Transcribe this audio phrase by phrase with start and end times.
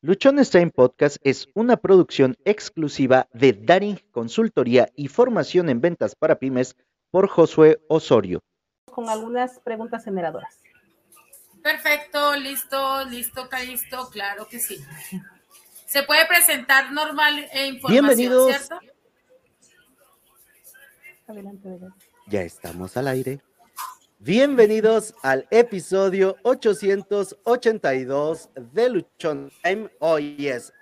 [0.00, 6.38] Luchones Time Podcast es una producción exclusiva de Daring Consultoría y Formación en Ventas para
[6.38, 6.76] Pymes
[7.10, 8.38] por Josué Osorio.
[8.84, 10.60] Con algunas preguntas generadoras.
[11.64, 14.78] Perfecto, listo, listo, listo, claro que sí.
[15.86, 18.54] Se puede presentar normal e información, Bienvenidos.
[18.54, 18.78] ¿cierto?
[21.26, 22.06] Adelante, adelante.
[22.28, 23.40] Ya estamos al aire.
[24.20, 29.88] Bienvenidos al episodio 882 de Luchón Time.
[30.00, 30.72] Hoy es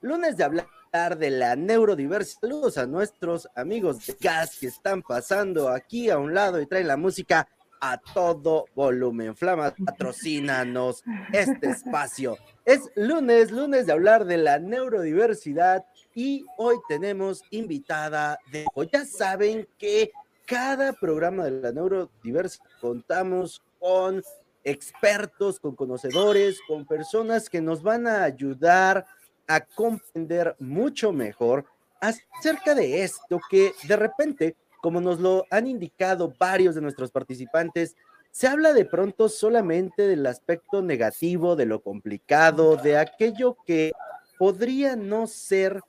[0.00, 2.42] lunes de hablar de la neurodiversidad.
[2.42, 6.86] Saludos a nuestros amigos de Gas que están pasando aquí a un lado y traen
[6.86, 7.48] la música
[7.80, 9.34] a todo volumen.
[9.34, 11.02] Flama, patrocínanos
[11.32, 12.36] este espacio.
[12.64, 18.64] Es lunes, lunes de hablar de la neurodiversidad y hoy tenemos invitada de...
[18.92, 20.12] Ya saben que
[20.50, 24.20] cada programa de la neurodiversidad contamos con
[24.64, 29.06] expertos, con conocedores, con personas que nos van a ayudar
[29.46, 31.66] a comprender mucho mejor
[32.00, 37.94] acerca de esto que de repente, como nos lo han indicado varios de nuestros participantes,
[38.32, 43.92] se habla de pronto solamente del aspecto negativo, de lo complicado, de aquello que
[44.36, 45.80] podría no ser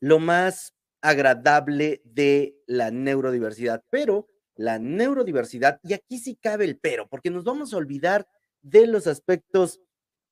[0.00, 7.08] lo más agradable de la neurodiversidad, pero la neurodiversidad, y aquí sí cabe el pero,
[7.08, 8.28] porque nos vamos a olvidar
[8.62, 9.80] de los aspectos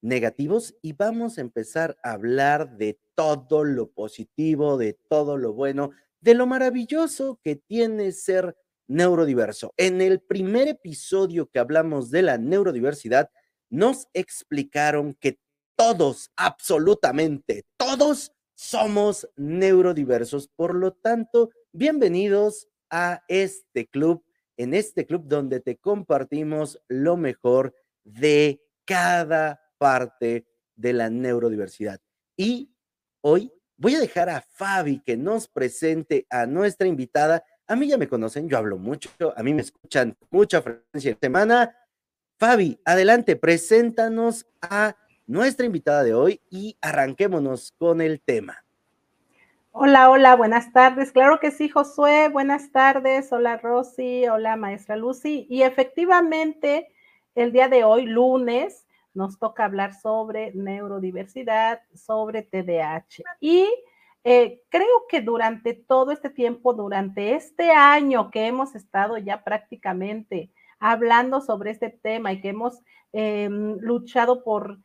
[0.00, 5.90] negativos y vamos a empezar a hablar de todo lo positivo, de todo lo bueno,
[6.20, 9.72] de lo maravilloso que tiene ser neurodiverso.
[9.76, 13.30] En el primer episodio que hablamos de la neurodiversidad,
[13.70, 15.38] nos explicaron que
[15.76, 20.48] todos, absolutamente todos, somos neurodiversos.
[20.48, 24.24] Por lo tanto, bienvenidos a este club,
[24.56, 32.00] en este club donde te compartimos lo mejor de cada parte de la neurodiversidad.
[32.36, 32.74] Y
[33.20, 37.44] hoy voy a dejar a Fabi que nos presente a nuestra invitada.
[37.68, 41.76] A mí ya me conocen, yo hablo mucho, a mí me escuchan mucha frecuencia semana.
[42.40, 44.96] Fabi, adelante, preséntanos a
[45.28, 48.64] nuestra invitada de hoy y arranquémonos con el tema.
[49.70, 51.12] Hola, hola, buenas tardes.
[51.12, 53.30] Claro que sí, Josué, buenas tardes.
[53.30, 55.46] Hola, Rosy, hola, maestra Lucy.
[55.50, 56.88] Y efectivamente,
[57.34, 63.22] el día de hoy, lunes, nos toca hablar sobre neurodiversidad, sobre TDAH.
[63.38, 63.68] Y
[64.24, 70.50] eh, creo que durante todo este tiempo, durante este año que hemos estado ya prácticamente
[70.80, 72.80] hablando sobre este tema y que hemos
[73.12, 74.78] eh, luchado por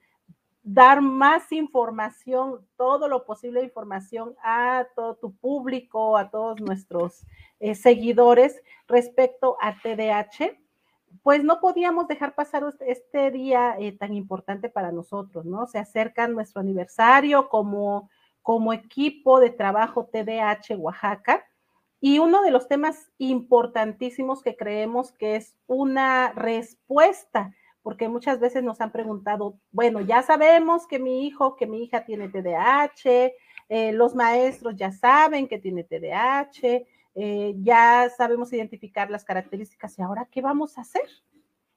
[0.63, 7.25] dar más información, todo lo posible de información a todo tu público, a todos nuestros
[7.59, 10.57] eh, seguidores respecto a TDAH,
[11.21, 15.67] pues no podíamos dejar pasar este día eh, tan importante para nosotros, ¿no?
[15.67, 18.09] Se acerca nuestro aniversario como,
[18.41, 21.45] como equipo de trabajo TDAH Oaxaca.
[21.99, 28.63] Y uno de los temas importantísimos que creemos que es una respuesta porque muchas veces
[28.63, 33.33] nos han preguntado, bueno, ya sabemos que mi hijo, que mi hija tiene TDAH,
[33.69, 36.85] eh, los maestros ya saben que tiene TDAH,
[37.15, 41.07] eh, ya sabemos identificar las características y ahora qué vamos a hacer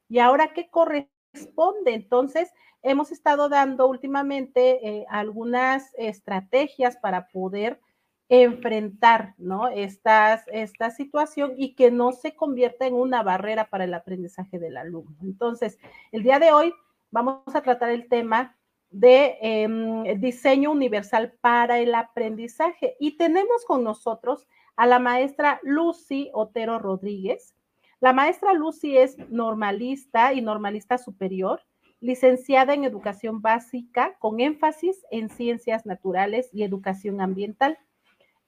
[0.09, 1.93] y ahora qué corresponde.
[1.93, 2.53] Entonces,
[2.83, 7.81] hemos estado dando últimamente eh, algunas estrategias para poder
[8.29, 9.69] enfrentar ¿no?
[9.69, 10.45] Esta
[10.91, 15.17] situación y que no se convierta en una barrera para el aprendizaje del alumno.
[15.23, 15.79] Entonces,
[16.13, 16.75] el día de hoy
[17.11, 18.57] vamos a tratar el tema
[18.91, 26.31] de em, diseño universal para el aprendizaje y tenemos con nosotros a la maestra Lucy
[26.33, 27.55] Otero Rodríguez.
[28.01, 31.63] La maestra Lucy es normalista y normalista superior,
[32.01, 37.79] licenciada en educación básica con énfasis en ciencias naturales y educación ambiental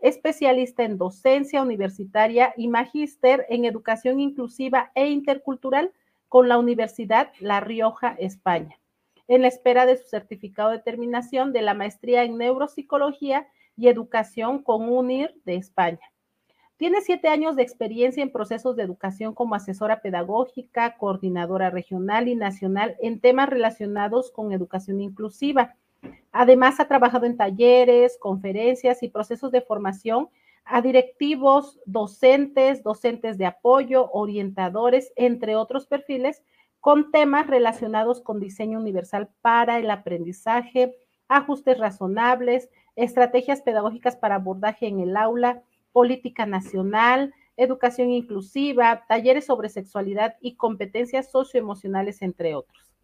[0.00, 5.92] especialista en docencia universitaria y magíster en educación inclusiva e intercultural
[6.28, 8.78] con la Universidad La Rioja, España,
[9.26, 14.62] en la espera de su certificado de terminación de la maestría en neuropsicología y educación
[14.62, 16.12] con UNIR de España.
[16.76, 22.36] Tiene siete años de experiencia en procesos de educación como asesora pedagógica, coordinadora regional y
[22.36, 25.74] nacional en temas relacionados con educación inclusiva
[26.32, 30.28] Además, ha trabajado en talleres, conferencias y procesos de formación
[30.64, 36.42] a directivos, docentes, docentes de apoyo, orientadores, entre otros perfiles,
[36.80, 40.94] con temas relacionados con diseño universal para el aprendizaje,
[41.26, 45.62] ajustes razonables, estrategias pedagógicas para abordaje en el aula,
[45.92, 52.94] política nacional, educación inclusiva, talleres sobre sexualidad y competencias socioemocionales, entre otros.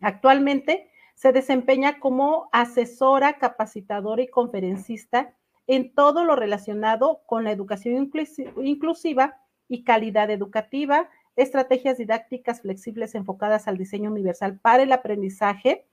[0.00, 0.91] Actualmente
[1.22, 5.32] Se desempeña como asesora, capacitadora y conferencista
[5.68, 8.10] en todo lo relacionado con la educación
[8.56, 9.38] inclusiva
[9.68, 15.86] y calidad educativa, estrategias didácticas flexibles enfocadas al diseño universal para el aprendizaje,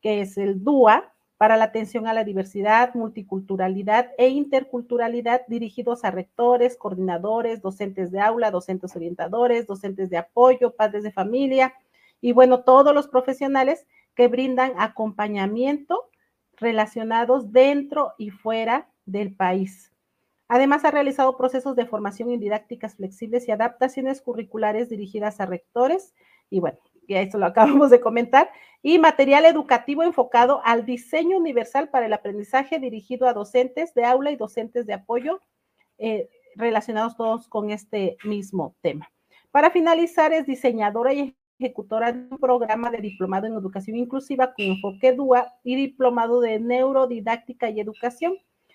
[0.00, 6.12] que es el DUA, para la atención a la diversidad, multiculturalidad e interculturalidad dirigidos a
[6.12, 11.74] rectores, coordinadores, docentes de aula, docentes orientadores, docentes de apoyo, padres de familia
[12.20, 13.86] y bueno, todos los profesionales
[14.18, 16.10] que brindan acompañamiento
[16.56, 19.92] relacionados dentro y fuera del país.
[20.48, 26.16] Además, ha realizado procesos de formación en didácticas flexibles y adaptaciones curriculares dirigidas a rectores
[26.50, 28.50] y bueno, ya esto lo acabamos de comentar,
[28.82, 34.32] y material educativo enfocado al diseño universal para el aprendizaje dirigido a docentes de aula
[34.32, 35.40] y docentes de apoyo
[35.98, 39.12] eh, relacionados todos con este mismo tema.
[39.52, 44.64] Para finalizar, es diseñadora y ejecutora de un programa de diplomado en educación inclusiva con
[44.64, 48.34] enfoque DUA y diplomado de neurodidáctica y educación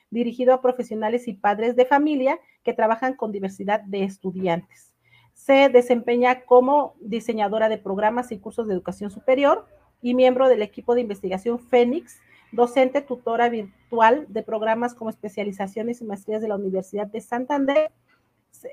[0.09, 4.93] dirigido a profesionales y padres de familia que trabajan con diversidad de estudiantes.
[5.33, 9.65] Se desempeña como diseñadora de programas y cursos de educación superior
[10.01, 12.19] y miembro del equipo de investigación Fénix,
[12.51, 17.91] docente tutora virtual de programas como especializaciones y maestrías de la Universidad de Santander,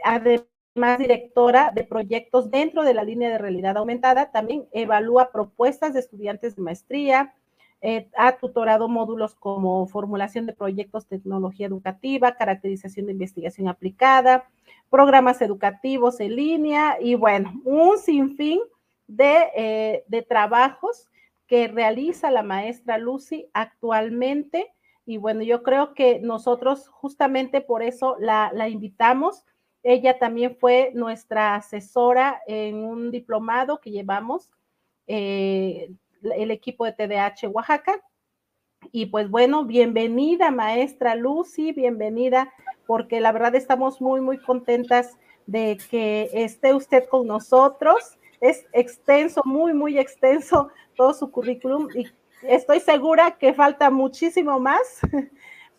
[0.05, 0.50] además
[0.99, 6.57] directora de proyectos dentro de la línea de realidad aumentada, también evalúa propuestas de estudiantes
[6.57, 7.35] de maestría,
[7.83, 14.45] eh, ha tutorado módulos como formulación de proyectos, tecnología educativa, caracterización de investigación aplicada,
[14.91, 18.61] programas educativos en línea y bueno, un sinfín
[19.07, 21.09] de, eh, de trabajos
[21.47, 24.73] que realiza la maestra Lucy actualmente.
[25.07, 29.45] Y bueno, yo creo que nosotros justamente por eso la, la invitamos.
[29.83, 34.51] Ella también fue nuestra asesora en un diplomado que llevamos
[35.07, 35.91] eh,
[36.23, 38.01] el equipo de TDH Oaxaca.
[38.93, 42.53] Y pues bueno, bienvenida maestra Lucy, bienvenida,
[42.87, 48.19] porque la verdad estamos muy, muy contentas de que esté usted con nosotros.
[48.41, 52.07] Es extenso, muy, muy extenso todo su currículum y
[52.43, 55.01] estoy segura que falta muchísimo más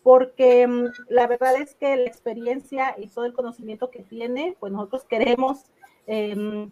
[0.02, 4.72] porque mm, la verdad es que la experiencia y todo el conocimiento que tiene, pues
[4.72, 5.64] nosotros queremos
[6.06, 6.68] eh,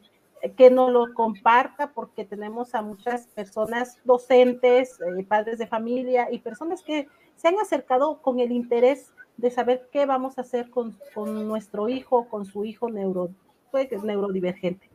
[0.57, 6.39] que nos lo comparta porque tenemos a muchas personas docentes, eh, padres de familia y
[6.39, 10.97] personas que se han acercado con el interés de saber qué vamos a hacer con,
[11.47, 12.89] nuestro hijo, con su hijo
[13.71, 14.91] pues, neurodivergente.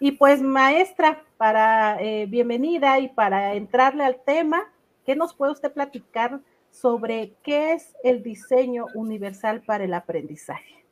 [0.00, 4.70] Y pues maestra, para eh, bienvenida y para entrarle al tema,
[5.04, 10.84] ¿qué nos puede usted platicar sobre qué es el diseño universal para el aprendizaje?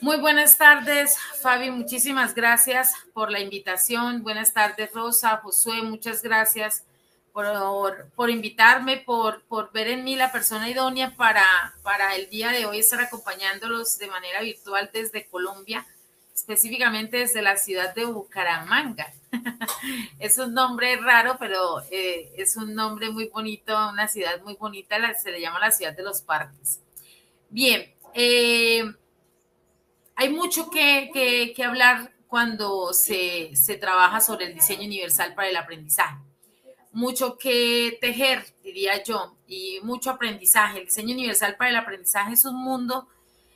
[0.00, 1.72] Muy buenas tardes, Fabi.
[1.72, 4.22] Muchísimas gracias por la invitación.
[4.22, 5.82] Buenas tardes, Rosa, Josué.
[5.82, 6.84] Muchas gracias
[7.32, 11.44] por, por invitarme, por, por, ver en mí la persona idónea para,
[11.82, 15.84] para el día de hoy estar acompañándolos de manera virtual desde Colombia,
[16.38, 19.12] específicamente desde la ciudad de Bucaramanga.
[20.18, 24.96] es un nombre raro, pero eh, es un nombre muy bonito, una ciudad muy bonita,
[25.14, 26.80] se le llama la ciudad de los parques.
[27.50, 28.84] Bien, eh,
[30.14, 36.18] hay mucho que, hablar cuando se, trabaja sobre el diseño universal para el aprendizaje.
[36.92, 40.78] Mucho que tejer, diría yo, y mucho aprendizaje.
[40.78, 43.08] El diseño universal para el aprendizaje es un mundo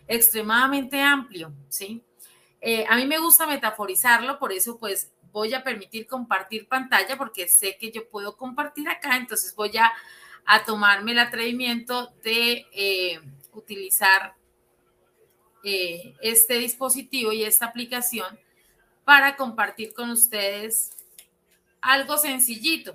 [0.06, 2.04] extremadamente amplio, ¿sí?
[2.64, 7.48] Eh, a mí me gusta metaforizarlo, por eso pues voy a permitir compartir pantalla porque
[7.48, 9.92] sé que yo puedo compartir acá, entonces voy a,
[10.64, 13.20] tomarme el atrevimiento de eh,
[13.52, 14.34] utilizar
[15.64, 18.38] eh, este dispositivo y esta aplicación
[19.04, 20.96] para compartir con ustedes
[21.80, 22.94] algo sencillito,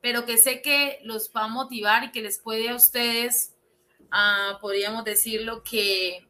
[0.00, 3.54] pero que sé que los va a motivar y que les puede a ustedes,
[4.10, 6.26] ah, podríamos decirlo, que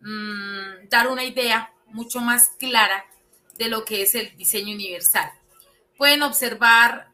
[0.00, 3.04] mm, dar una idea mucho más clara
[3.58, 5.30] de lo que es el diseño universal.
[5.96, 7.08] Pueden observar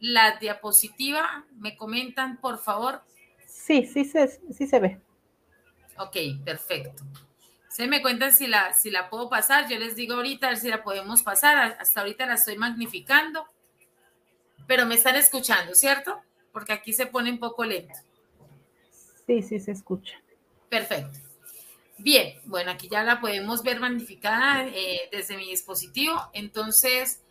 [0.00, 3.02] la diapositiva, me comentan, por favor.
[3.46, 5.00] Sí, sí sí se ve.
[5.98, 7.04] Ok, perfecto.
[7.68, 9.68] Se me cuentan si la, si la puedo pasar.
[9.68, 11.76] Yo les digo ahorita a ver si la podemos pasar.
[11.80, 13.46] Hasta ahorita la estoy magnificando.
[14.66, 16.20] Pero me están escuchando, ¿cierto?
[16.52, 17.98] Porque aquí se pone un poco lento.
[19.26, 20.14] Sí, sí, se escucha.
[20.68, 21.18] Perfecto.
[21.98, 26.20] Bien, bueno, aquí ya la podemos ver magnificada eh, desde mi dispositivo.
[26.32, 27.22] Entonces,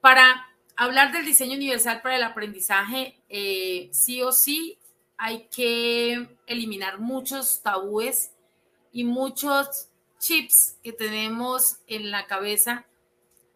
[0.00, 0.46] para
[0.76, 4.78] hablar del diseño universal para el aprendizaje, eh, sí o sí
[5.16, 8.32] hay que eliminar muchos tabúes
[8.92, 12.86] y muchos chips que tenemos en la cabeza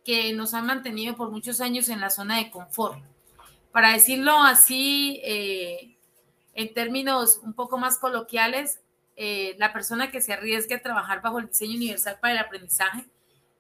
[0.04, 2.98] que nos han mantenido por muchos años en la zona de confort.
[3.72, 5.96] Para decirlo así, eh,
[6.54, 8.80] en términos un poco más coloquiales,
[9.16, 13.06] eh, la persona que se arriesgue a trabajar bajo el diseño universal para el aprendizaje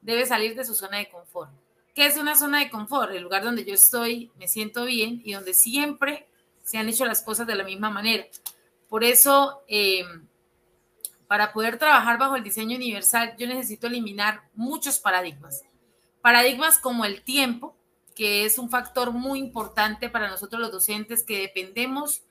[0.02, 1.50] debe salir de su zona de confort.
[1.94, 3.10] ¿Qué es una zona de confort?
[3.12, 6.26] El lugar donde yo estoy, me siento bien y donde siempre
[6.62, 8.26] se han hecho las cosas de la misma manera.
[8.90, 10.04] Por eso, eh,
[11.26, 15.62] para poder trabajar bajo el diseño universal, yo necesito eliminar muchos paradigmas.
[16.20, 17.74] Paradigmas como el tiempo,
[18.14, 22.22] que es un factor muy importante para nosotros los docentes que dependemos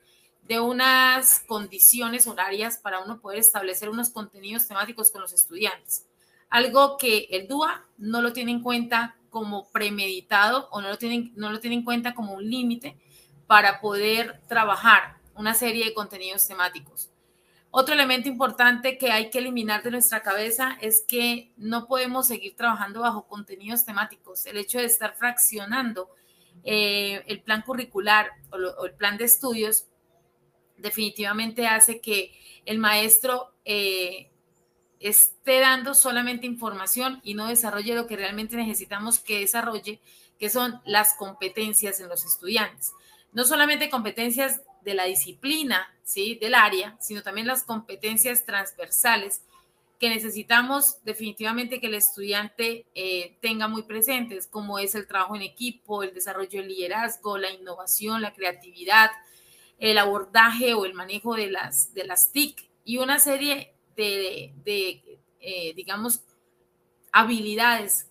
[0.46, 6.06] de unas condiciones horarias para uno poder establecer unos contenidos temáticos con los estudiantes.
[6.48, 11.32] Algo que el DUA no lo tiene en cuenta como premeditado o no lo tiene,
[11.34, 12.96] no lo tiene en cuenta como un límite
[13.46, 17.10] para poder trabajar una serie de contenidos temáticos.
[17.70, 22.56] Otro elemento importante que hay que eliminar de nuestra cabeza es que no podemos seguir
[22.56, 24.46] trabajando bajo contenidos temáticos.
[24.46, 26.08] El hecho de estar fraccionando
[26.64, 29.86] eh, el plan curricular o, el plan de estudios
[30.78, 32.32] definitivamente hace que
[32.64, 34.30] el maestro eh,
[35.00, 40.00] esté dando solamente información y no desarrolle lo que realmente necesitamos que desarrolle,
[40.38, 42.92] que son las competencias en los estudiantes.
[43.32, 46.36] No solamente competencias de la disciplina, ¿sí?
[46.36, 49.42] Del área, sino también las competencias transversales
[49.98, 55.42] que necesitamos definitivamente que el estudiante eh, tenga muy presentes, como es el trabajo en
[55.42, 59.10] equipo, el desarrollo del liderazgo, la innovación, la creatividad,
[59.78, 64.52] el abordaje o el manejo de las, de las TIC y una serie de,
[65.40, 66.20] eh, digamos,
[67.12, 68.08] habilidades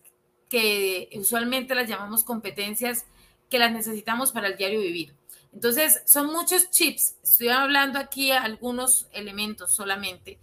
[0.50, 3.05] que usualmente las llamamos competencias
[3.50, 5.13] que las necesitamos para el diario vivir.
[5.53, 7.15] Entonces, son muchos chips.
[7.24, 10.38] Estoy hablando aquí algunos elementos solamente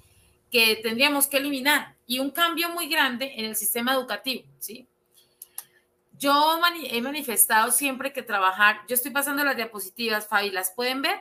[0.50, 4.86] que tendríamos que eliminar y un cambio muy grande en el sistema educativo, ¿sí?
[6.22, 6.56] Yo
[6.88, 11.18] he manifestado siempre que trabajar, yo estoy pasando las diapositivas, Fabi, ¿las pueden ver?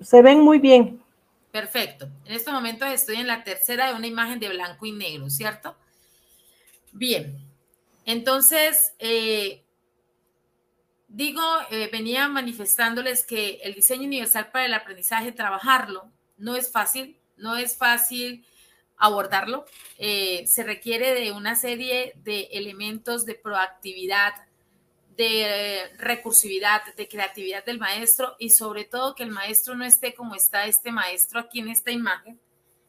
[0.00, 1.02] Se ven muy bien.
[1.50, 2.08] Perfecto.
[2.24, 5.74] En este momento estoy en la tercera de una imagen de blanco y negro, ¿cierto?
[6.92, 7.36] Bien.
[8.06, 9.64] Entonces, eh,
[11.08, 11.42] digo,
[11.72, 16.08] eh, venía manifestándoles que el diseño universal para el aprendizaje, trabajarlo,
[16.38, 18.46] no es fácil, no es fácil
[18.96, 19.64] abordarlo.
[19.98, 24.34] Eh, se requiere de una serie de elementos de proactividad,
[25.16, 30.34] de recursividad, de creatividad del maestro y sobre todo que el maestro no esté como
[30.34, 32.40] está este maestro aquí en esta imagen,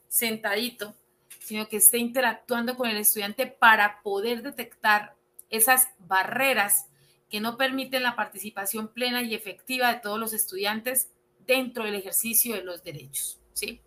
[0.08, 0.96] sentadito,
[1.40, 5.16] sino que esté interactuando con el estudiante para poder detectar
[5.50, 6.88] esas barreras
[7.30, 11.10] que no permiten la participación plena y efectiva de todos los estudiantes
[11.46, 13.82] dentro del ejercicio de los derechos, ¿sí?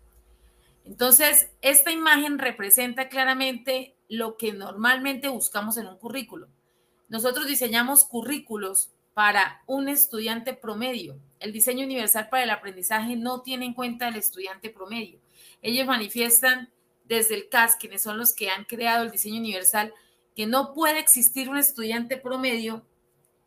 [0.89, 6.47] Entonces, esta imagen representa claramente lo que normalmente buscamos en un currículo.
[7.09, 11.15] Nosotros diseñamos currículos para un estudiante promedio.
[11.39, 15.19] El diseño universal para el aprendizaje no tiene en cuenta el estudiante promedio.
[15.61, 16.71] Ellos manifiestan
[17.05, 19.93] desde el CAS, quienes son los que han creado el diseño universal,
[20.35, 22.83] que no puede existir un estudiante promedio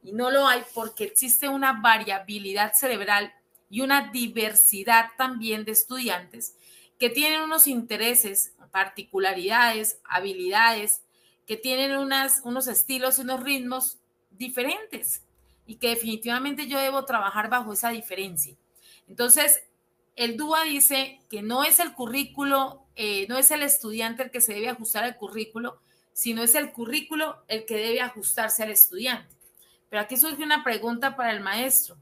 [0.01, 3.33] y no lo hay porque existe una variabilidad cerebral
[3.69, 6.55] y una diversidad también de estudiantes
[7.02, 11.02] que tienen unos intereses, particularidades, habilidades,
[11.49, 13.99] que tienen unas, unos estilos y unos ritmos
[14.30, 15.25] diferentes
[15.66, 18.54] y que definitivamente yo debo trabajar bajo esa diferencia.
[19.09, 19.64] Entonces,
[20.14, 24.40] el DUA dice que no es el currículo, eh, no es el estudiante el que
[24.40, 25.80] se debe ajustar al currículo,
[26.12, 29.35] sino es el currículo el que debe ajustarse al estudiante.
[29.90, 31.97] Pero aquí surge una pregunta para el maestro.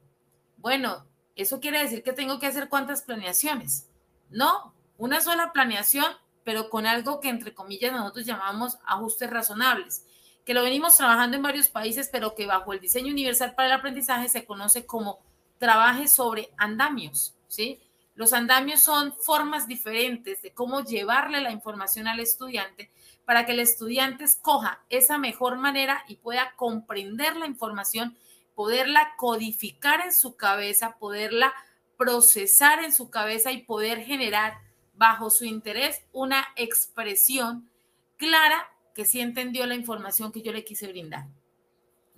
[0.59, 3.87] Bueno, ¿eso quiere decir que tengo que hacer cuántas planeaciones?
[4.29, 6.05] No, una sola planeación,
[6.45, 10.05] pero con algo que entre comillas nosotros llamamos ajustes razonables,
[10.45, 13.75] que lo venimos trabajando en varios países, pero que bajo el diseño universal para el
[13.75, 15.21] aprendizaje se conoce como
[15.59, 17.81] trabaje sobre andamios, ¿sí?
[18.15, 22.91] Los andamios son formas diferentes de cómo llevarle la información al estudiante
[23.25, 28.19] para que el estudiante escoja esa mejor manera y pueda comprender la información,
[28.55, 31.55] poderla codificar en su cabeza, poderla
[31.97, 34.59] procesar en su cabeza y poder generar
[35.01, 37.71] bajo su interés una expresión
[38.19, 41.27] clara que sí entendió la información que yo le quise brindar.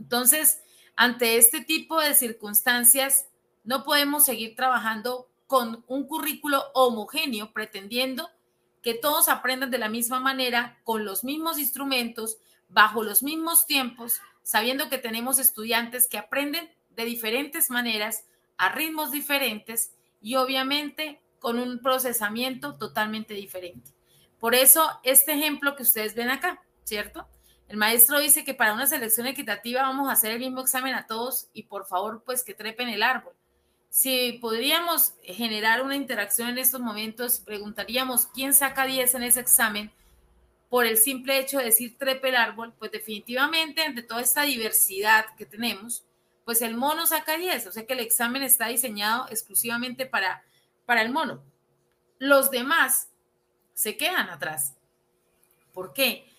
[0.00, 0.60] Entonces,
[0.96, 3.28] ante este tipo de circunstancias,
[3.62, 8.28] no podemos seguir trabajando con un currículo homogéneo pretendiendo
[8.82, 14.20] que todos aprendan de la misma manera, con los mismos instrumentos, bajo los mismos tiempos,
[14.42, 18.24] sabiendo que tenemos estudiantes que aprenden de diferentes maneras,
[18.56, 23.90] a ritmos diferentes y obviamente con un procesamiento totalmente diferente.
[24.38, 27.28] Por eso, este ejemplo que ustedes ven acá, ¿cierto?
[27.68, 31.06] El maestro dice que para una selección equitativa vamos a hacer el mismo examen a
[31.06, 33.34] todos y por favor, pues que trepen el árbol.
[33.90, 39.92] Si podríamos generar una interacción en estos momentos, preguntaríamos quién saca 10 en ese examen
[40.70, 45.26] por el simple hecho de decir trepe el árbol, pues definitivamente entre toda esta diversidad
[45.36, 46.04] que tenemos,
[46.44, 50.44] pues el mono saca 10, o sea que el examen está diseñado exclusivamente para,
[50.92, 51.42] para el mono.
[52.18, 53.08] Los demás
[53.72, 54.74] se quedan atrás.
[55.72, 56.30] ¿Por qué?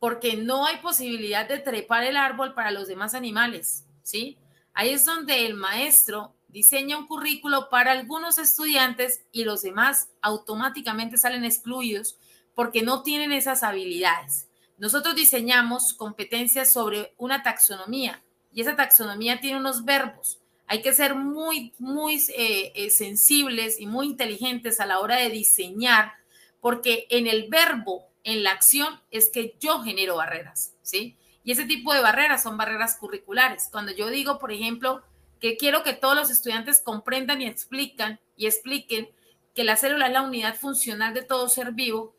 [0.00, 4.38] Porque no hay posibilidad de trepar el árbol para los demás animales, ¿sí?
[4.72, 11.18] Ahí es donde el maestro diseña un currículo para algunos estudiantes y los demás automáticamente
[11.18, 12.16] salen excluidos
[12.54, 14.48] porque no tienen esas habilidades.
[14.78, 18.22] Nosotros diseñamos competencias sobre una taxonomía
[18.54, 20.40] y esa taxonomía tiene unos verbos.
[20.68, 25.30] Hay que ser muy, muy eh, eh, sensibles y muy inteligentes a la hora de
[25.30, 26.12] diseñar
[26.60, 31.16] porque en el verbo, en la acción, es que yo genero barreras, ¿sí?
[31.42, 33.68] Y ese tipo de barreras son barreras curriculares.
[33.72, 35.02] Cuando yo digo, por ejemplo,
[35.40, 39.08] que quiero que todos los estudiantes comprendan y explican y expliquen
[39.54, 42.14] que la célula es la unidad funcional de todo ser vivo,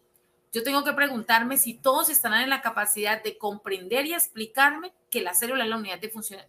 [0.52, 5.22] yo tengo que preguntarme si todos estarán en la capacidad de comprender y explicarme que
[5.22, 6.00] la célula es la unidad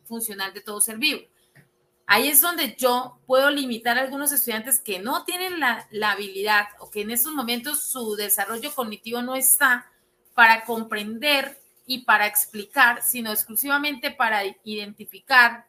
[0.05, 1.21] funcional de todo ser vivo.
[2.13, 6.67] Ahí es donde yo puedo limitar a algunos estudiantes que no tienen la, la habilidad
[6.81, 9.87] o que en estos momentos su desarrollo cognitivo no está
[10.35, 15.67] para comprender y para explicar, sino exclusivamente para identificar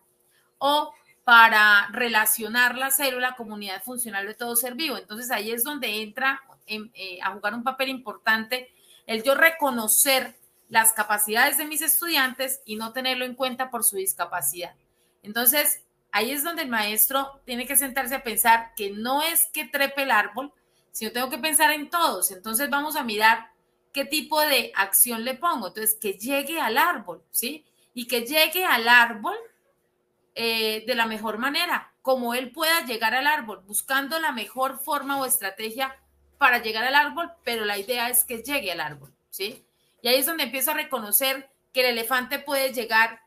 [0.57, 0.91] o
[1.23, 4.97] para relacionar la célula como unidad funcional de todo ser vivo.
[4.97, 8.73] Entonces ahí es donde entra eh, a jugar un papel importante
[9.05, 13.97] el yo reconocer las capacidades de mis estudiantes y no tenerlo en cuenta por su
[13.97, 14.73] discapacidad.
[15.21, 19.65] Entonces, ahí es donde el maestro tiene que sentarse a pensar que no es que
[19.65, 20.53] trepe el árbol,
[20.91, 22.31] sino tengo que pensar en todos.
[22.31, 23.51] Entonces, vamos a mirar
[23.93, 25.67] qué tipo de acción le pongo.
[25.67, 27.65] Entonces, que llegue al árbol, ¿sí?
[27.93, 29.35] Y que llegue al árbol
[30.35, 35.19] eh, de la mejor manera, como él pueda llegar al árbol, buscando la mejor forma
[35.19, 35.95] o estrategia
[36.37, 39.63] para llegar al árbol, pero la idea es que llegue al árbol, ¿sí?
[40.01, 43.21] Y ahí es donde empiezo a reconocer que el elefante puede llegar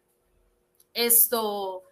[0.92, 1.83] esto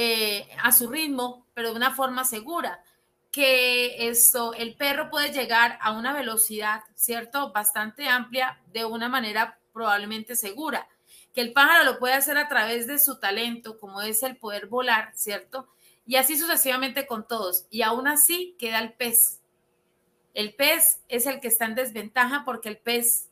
[0.00, 2.84] eh, a su ritmo, pero de una forma segura,
[3.32, 7.50] que esto, el perro puede llegar a una velocidad, ¿cierto?
[7.50, 10.86] Bastante amplia de una manera probablemente segura
[11.34, 14.68] que el pájaro lo puede hacer a través de su talento, como es el poder
[14.68, 15.66] volar, ¿cierto?
[16.06, 17.66] Y así sucesivamente con todos.
[17.68, 19.40] Y aún así queda el pez.
[20.32, 23.30] El pez es el que está en desventaja porque el pez,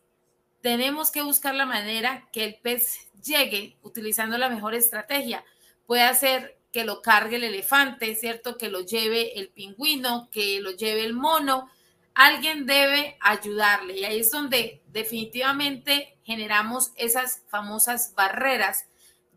[0.63, 5.45] tenemos que buscar la manera que el pez llegue utilizando la mejor estrategia.
[5.87, 8.59] Puede hacer que lo cargue el elefante, ¿cierto?
[8.59, 11.71] Que lo lleve el pingüino, que lo lleve el mono.
[12.15, 13.97] Alguien debe ayudarle.
[13.97, 18.85] Y ahí es donde definitivamente generamos esas famosas barreras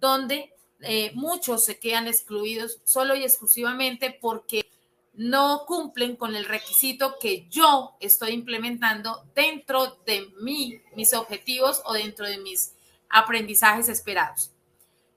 [0.01, 4.69] donde eh, muchos se quedan excluidos solo y exclusivamente porque
[5.13, 11.93] no cumplen con el requisito que yo estoy implementando dentro de mí, mis objetivos o
[11.93, 12.73] dentro de mis
[13.07, 14.51] aprendizajes esperados.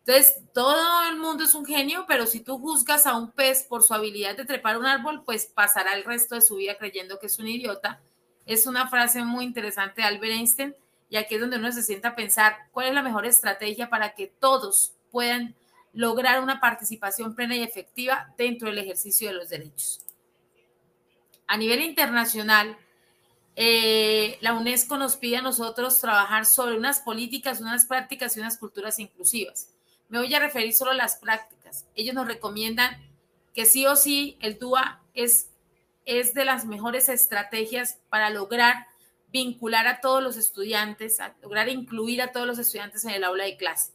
[0.05, 3.85] Entonces, todo el mundo es un genio, pero si tú juzgas a un pez por
[3.85, 7.27] su habilidad de trepar un árbol, pues pasará el resto de su vida creyendo que
[7.27, 8.01] es un idiota.
[8.45, 10.75] Es una frase muy interesante de Albert Einstein
[11.09, 14.15] y aquí es donde uno se sienta a pensar cuál es la mejor estrategia para
[14.15, 15.55] que todos puedan
[15.93, 20.01] lograr una participación plena y efectiva dentro del ejercicio de los derechos.
[21.47, 22.77] A nivel internacional,
[23.55, 28.57] eh, la UNESCO nos pide a nosotros trabajar sobre unas políticas, unas prácticas y unas
[28.57, 29.72] culturas inclusivas.
[30.12, 31.87] Me voy a referir solo a las prácticas.
[31.94, 33.03] Ellos nos recomiendan
[33.55, 35.48] que sí o sí el DUA es,
[36.05, 38.88] es de las mejores estrategias para lograr
[39.29, 43.44] vincular a todos los estudiantes, a lograr incluir a todos los estudiantes en el aula
[43.44, 43.94] de clase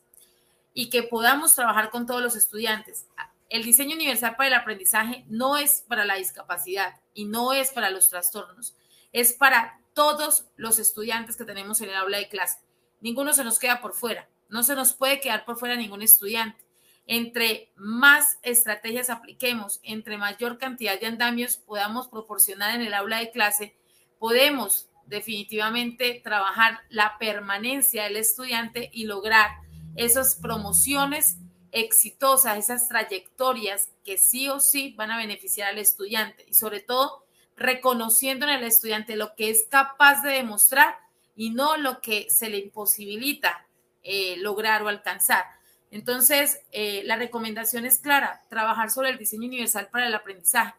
[0.74, 3.06] y que podamos trabajar con todos los estudiantes.
[3.50, 7.92] El diseño universal para el aprendizaje no es para la discapacidad y no es para
[7.92, 8.76] los trastornos,
[9.14, 12.58] es para todos los estudiantes que tenemos en el aula de clase.
[13.02, 16.68] Ninguno se nos queda por fuera, no se nos puede quedar por fuera ningún estudiante.
[17.06, 23.32] Entre más estrategias apliquemos, entre mayor cantidad de andamios podamos proporcionar en el aula de
[23.32, 23.76] clase,
[24.20, 29.52] podemos definitivamente trabajar la permanencia del estudiante y lograr
[29.96, 31.38] esas promociones
[31.72, 37.26] exitosas, esas trayectorias que sí o sí van a beneficiar al estudiante y sobre todo
[37.56, 40.96] reconociendo en el estudiante lo que es capaz de demostrar
[41.36, 43.67] y no lo que se le imposibilita
[44.08, 45.46] eh, lograr o alcanzar.
[45.92, 50.74] Entonces, eh, la recomendación es clara, trabajar sobre el diseño universal para el aprendizaje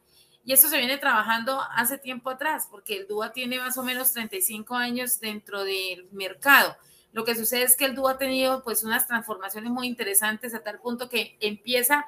[0.48, 4.12] y eso se viene trabajando hace tiempo atrás, porque el DUA tiene más o menos
[4.12, 6.74] 35 años dentro del mercado,
[7.12, 10.62] Lo que sucede es que el dúo ha tenido pues unas transformaciones muy interesantes a
[10.62, 12.06] tal punto que empieza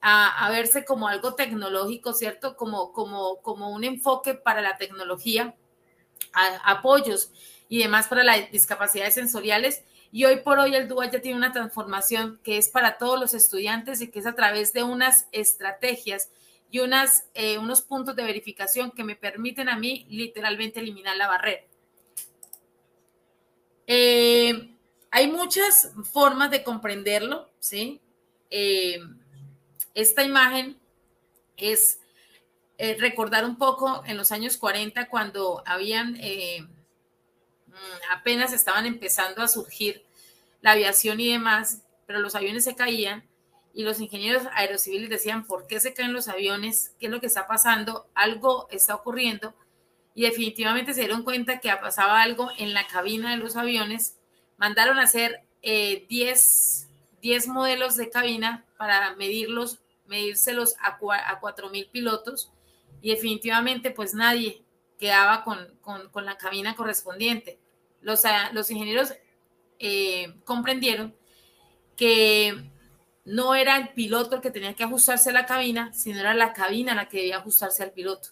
[0.00, 2.56] a, verse como algo tecnológico, ¿cierto?
[2.56, 5.54] Como, como, como un enfoque para la tecnología,
[6.64, 7.30] apoyos
[7.68, 9.84] y demás para las discapacidades sensoriales.
[10.10, 13.34] Y hoy por hoy el DUA ya tiene una transformación que es para todos los
[13.34, 16.30] estudiantes y que es a través de unas estrategias
[16.70, 21.28] y unas, eh, unos puntos de verificación que me permiten a mí literalmente eliminar la
[21.28, 21.62] barrera.
[23.86, 24.74] Eh,
[25.10, 28.00] hay muchas formas de comprenderlo, ¿sí?
[28.50, 28.98] Eh,
[29.94, 30.78] esta imagen
[31.56, 32.00] es
[33.00, 36.16] recordar un poco en los años 40 cuando habían,
[38.10, 40.04] apenas estaban empezando a surgir
[40.60, 43.24] la aviación y demás, pero los aviones se caían
[43.74, 46.94] y los ingenieros aerociviles decían, ¿por qué se caen los aviones?
[46.98, 48.08] ¿Qué es lo que está pasando?
[48.14, 49.54] Algo está ocurriendo
[50.14, 54.16] y definitivamente se dieron cuenta que pasaba algo en la cabina de los aviones.
[54.56, 56.88] Mandaron a hacer 10
[57.22, 62.50] eh, modelos de cabina para medirlos, medírselos a, a 4.000 pilotos
[63.00, 64.64] y definitivamente pues nadie
[64.98, 67.58] quedaba con, con, la cabina correspondiente.
[68.00, 69.14] Los, ingenieros
[69.78, 71.14] eh, comprendieron
[71.96, 72.70] que
[73.24, 76.52] no era el piloto el que tenía que ajustarse a la cabina, sino era la
[76.52, 78.30] cabina la que debía ajustarse al piloto.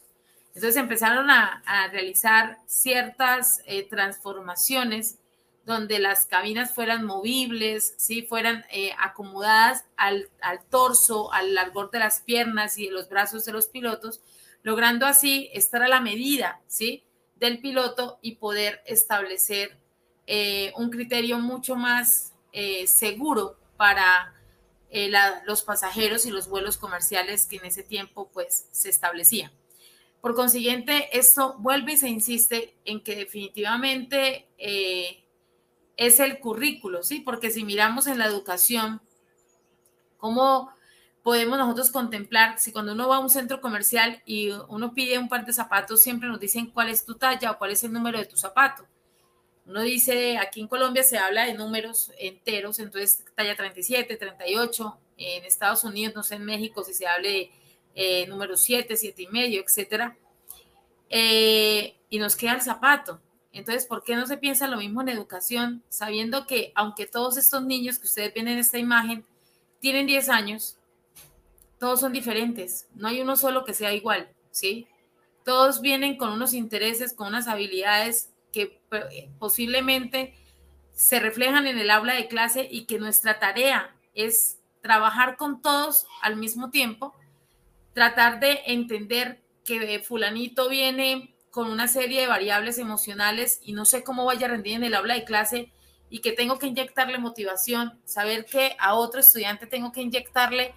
[0.54, 5.18] Entonces empezaron a, realizar ciertas eh, transformaciones
[5.66, 8.22] donde las cabinas fueran movibles, ¿sí?
[8.22, 13.44] fueran eh, acomodadas al, al, torso, al largor de las piernas y de los brazos
[13.44, 14.22] de los pilotos,
[14.62, 17.04] logrando así estar a la medida ¿sí?
[17.36, 19.78] Del piloto y poder establecer
[20.26, 22.32] eh, un criterio mucho más
[22.86, 24.34] seguro para
[24.88, 25.10] eh,
[25.44, 29.50] los pasajeros y los vuelos comerciales que en ese tiempo pues se establecían.
[30.20, 35.24] Por consiguiente, esto vuelve y se insiste en que definitivamente eh,
[35.96, 37.20] es el currículo, ¿sí?
[37.20, 39.02] Porque si miramos en la educación,
[40.18, 40.70] ¿cómo
[41.26, 45.28] podemos nosotros contemplar si cuando uno va a un centro comercial y uno pide un
[45.28, 48.16] par de zapatos, siempre nos dicen cuál es tu talla o cuál es el número
[48.16, 48.86] de tu zapato?
[49.66, 55.44] Uno dice, aquí en Colombia se habla de números enteros, entonces talla 37, 38, en
[55.44, 57.50] Estados Unidos, no sé, en México si se hable de
[57.96, 60.16] eh, número 7, 7 y medio, etcétera.
[61.10, 63.20] Eh, y nos queda el zapato.
[63.50, 67.64] Entonces, ¿por qué no se piensa lo mismo en educación, sabiendo que aunque todos estos
[67.64, 69.26] niños que ustedes ven en esta imagen
[69.80, 70.78] tienen 10 años,
[71.78, 74.88] todos son diferentes, no hay uno solo que sea igual, ¿sí?
[75.44, 80.34] Todos vienen con unos intereses, con unas habilidades que eh, posiblemente
[80.92, 86.06] se reflejan en el aula de clase y que nuestra tarea es trabajar con todos
[86.22, 87.14] al mismo tiempo,
[87.92, 94.04] tratar de entender que fulanito viene con una serie de variables emocionales y no sé
[94.04, 95.72] cómo vaya a rendir en el aula de clase
[96.08, 100.74] y que tengo que inyectarle motivación, saber que a otro estudiante tengo que inyectarle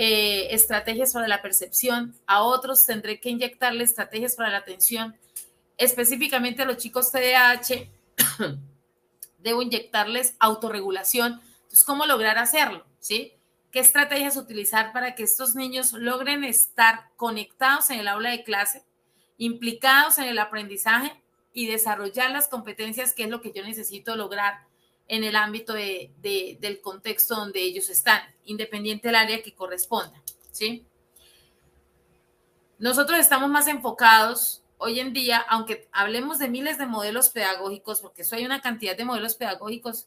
[0.00, 5.16] eh, estrategias para la percepción, a otros tendré que inyectarle estrategias para la atención
[5.76, 7.88] específicamente a los chicos TDAH,
[9.38, 11.40] debo inyectarles autorregulación.
[11.62, 12.86] Entonces, ¿cómo lograr hacerlo?
[13.00, 13.32] ¿Sí?
[13.72, 18.84] ¿Qué estrategias utilizar para que estos niños logren estar conectados en el aula de clase,
[19.36, 21.20] implicados en el aprendizaje
[21.52, 24.60] y desarrollar las competencias que es lo que yo necesito lograr
[25.08, 30.84] en el ámbito del contexto donde ellos están, independiente del área que corresponda, ¿sí?
[32.78, 38.22] Nosotros estamos más enfocados hoy en día, aunque hablemos de miles de modelos pedagógicos, porque
[38.22, 40.06] eso hay una cantidad de modelos pedagógicos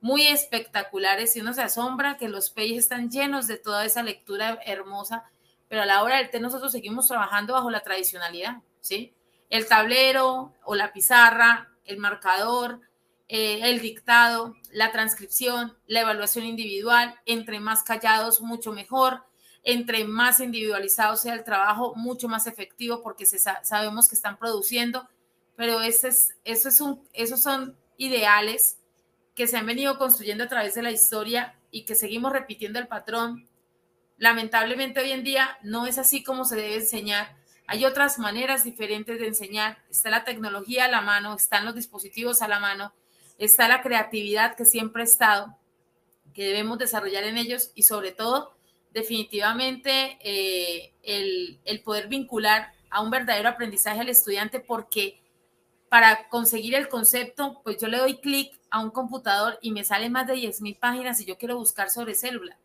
[0.00, 4.60] muy espectaculares y uno se asombra que los países están llenos de toda esa lectura
[4.66, 5.24] hermosa,
[5.68, 9.14] pero a la hora del té nosotros seguimos trabajando bajo la tradicionalidad, ¿sí?
[9.48, 12.80] El tablero o la pizarra, el marcador,
[13.28, 19.24] eh, el dictado, la transcripción, la evaluación individual, entre más callados, mucho mejor,
[19.62, 25.08] entre más individualizado sea el trabajo, mucho más efectivo porque sabemos que están produciendo,
[25.56, 28.78] pero ese es, eso es un, esos son ideales
[29.34, 32.88] que se han venido construyendo a través de la historia y que seguimos repitiendo el
[32.88, 33.48] patrón.
[34.18, 37.36] Lamentablemente hoy en día no es así como se debe enseñar.
[37.66, 39.78] Hay otras maneras diferentes de enseñar.
[39.90, 42.92] Está la tecnología a la mano, están los dispositivos a la mano,
[43.38, 45.56] está la creatividad que siempre ha estado,
[46.32, 48.54] que debemos desarrollar en ellos y sobre todo
[48.92, 55.20] definitivamente eh, el, poder vincular a un verdadero aprendizaje al estudiante porque
[55.88, 60.12] para conseguir el concepto, pues yo le doy clic a un computador y me salen
[60.12, 62.58] más de 10.000 páginas y yo quiero buscar sobre célula.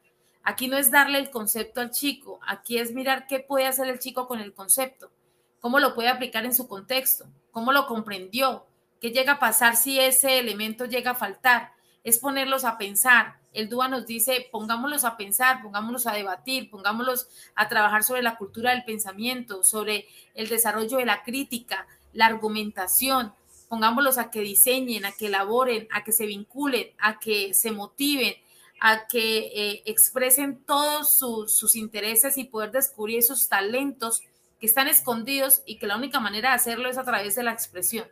[0.43, 3.99] Aquí no es darle el concepto al chico, aquí es mirar qué puede hacer el
[3.99, 5.11] chico con el concepto,
[5.59, 8.65] cómo lo puede aplicar en su contexto, cómo lo comprendió,
[8.99, 11.71] ¿Qué llega a pasar si ese elemento llega a faltar?
[12.03, 13.39] Es ponerlos a pensar.
[13.53, 18.35] El DUA nos dice, pongámoslos a pensar, pongámoslos a debatir, pongámoslos a trabajar sobre la
[18.37, 23.33] cultura del pensamiento, sobre el desarrollo de la crítica, la argumentación,
[23.69, 28.35] pongámoslos a que diseñen, a que elaboren, a que se vinculen, a que se motiven,
[28.81, 34.23] a que eh, expresen todos sus intereses y poder descubrir esos talentos
[34.59, 37.53] que están escondidos y que la única manera de hacerlo es a través de la
[37.53, 38.07] expresión.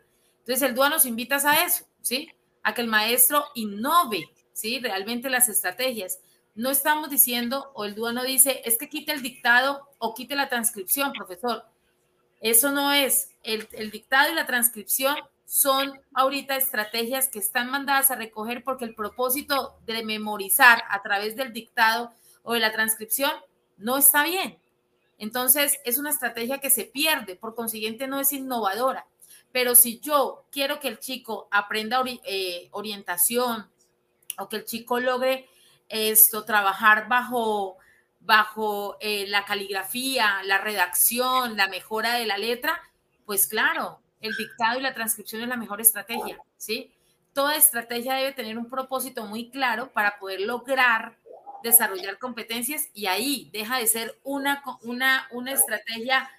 [0.48, 2.30] Entonces el DUA nos invita a eso, ¿sí?
[2.62, 4.80] A que el maestro innove, ¿sí?
[4.80, 6.20] Realmente las estrategias.
[6.54, 10.36] No estamos diciendo, o el DUA no dice, es que quite el dictado o quite
[10.36, 11.66] la transcripción, profesor.
[12.40, 13.28] Eso no es.
[13.42, 18.86] El, el dictado y la transcripción son ahorita estrategias que están mandadas a recoger porque
[18.86, 22.10] el propósito de memorizar a través del dictado
[22.42, 23.32] o de la transcripción
[23.76, 24.58] no está bien.
[25.18, 29.06] Entonces, es una estrategia que se pierde, por consiguiente no es innovadora.
[29.52, 33.68] Pero si yo quiero que el chico aprenda eh, orientación
[34.38, 35.48] o que el chico logre
[35.88, 37.78] esto, trabajar bajo,
[38.20, 42.80] bajo eh, la caligrafía, la redacción, la mejora de la letra,
[43.24, 46.92] pues claro, el dictado y la transcripción es la mejor estrategia, ¿sí?
[47.32, 51.16] Toda estrategia debe tener un propósito muy claro para poder lograr
[51.62, 56.30] desarrollar competencias y ahí deja de ser una, una, una estrategia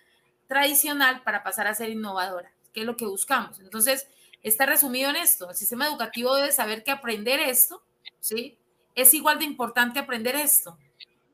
[0.47, 3.60] tradicional para pasar a ser innovadora, que es lo que buscamos.
[3.60, 4.08] Entonces,
[4.43, 5.49] está resumido en esto.
[5.49, 7.82] El sistema educativo debe saber que aprender esto,
[8.19, 8.58] ¿sí?
[8.95, 10.77] Es igual de importante aprender esto.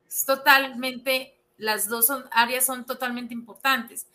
[0.08, 4.08] Es totalmente, las dos son, áreas son totalmente importantes.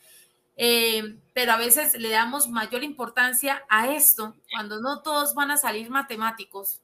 [0.57, 5.57] Eh, pero a veces le damos mayor importancia a esto cuando no todos van a
[5.57, 6.81] salir matemáticos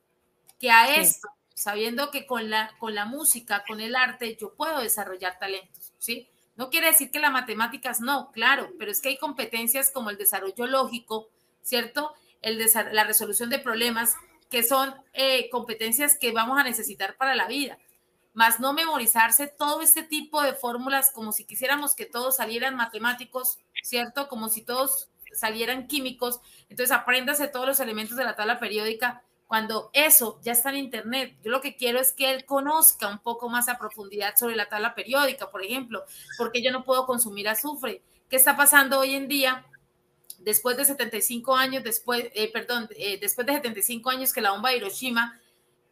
[0.59, 4.81] que a esto, sabiendo que con la, con la música, con el arte, yo puedo
[4.81, 6.27] desarrollar talentos, ¿sí?
[6.57, 10.17] No quiere decir que las matemáticas no, claro, pero es que hay competencias como el
[10.17, 11.29] desarrollo lógico,
[11.63, 12.15] ¿cierto?
[12.43, 12.59] El
[12.93, 14.15] la resolución de problemas,
[14.51, 17.79] que son eh, competencias que vamos a necesitar para la vida
[18.37, 23.59] más no memorizarse todo este tipo de fórmulas como si quisiéramos que todos salieran matemáticos,
[23.83, 24.29] ¿cierto?
[24.29, 26.41] Como si todos salieran químicos.
[26.69, 31.37] Entonces, apréndase todos los elementos de la tabla periódica cuando eso ya está en Internet.
[31.43, 34.69] Yo lo que quiero es que él conozca un poco más a profundidad sobre la
[34.69, 36.05] tabla periódica, por ejemplo,
[36.37, 38.03] porque yo no puedo consumir azufre.
[38.29, 39.65] ¿Qué está pasando hoy en día?
[40.39, 44.71] Después de 75 años, después, eh, perdón, eh, después de 75 años que la bomba
[44.71, 45.41] de Hiroshima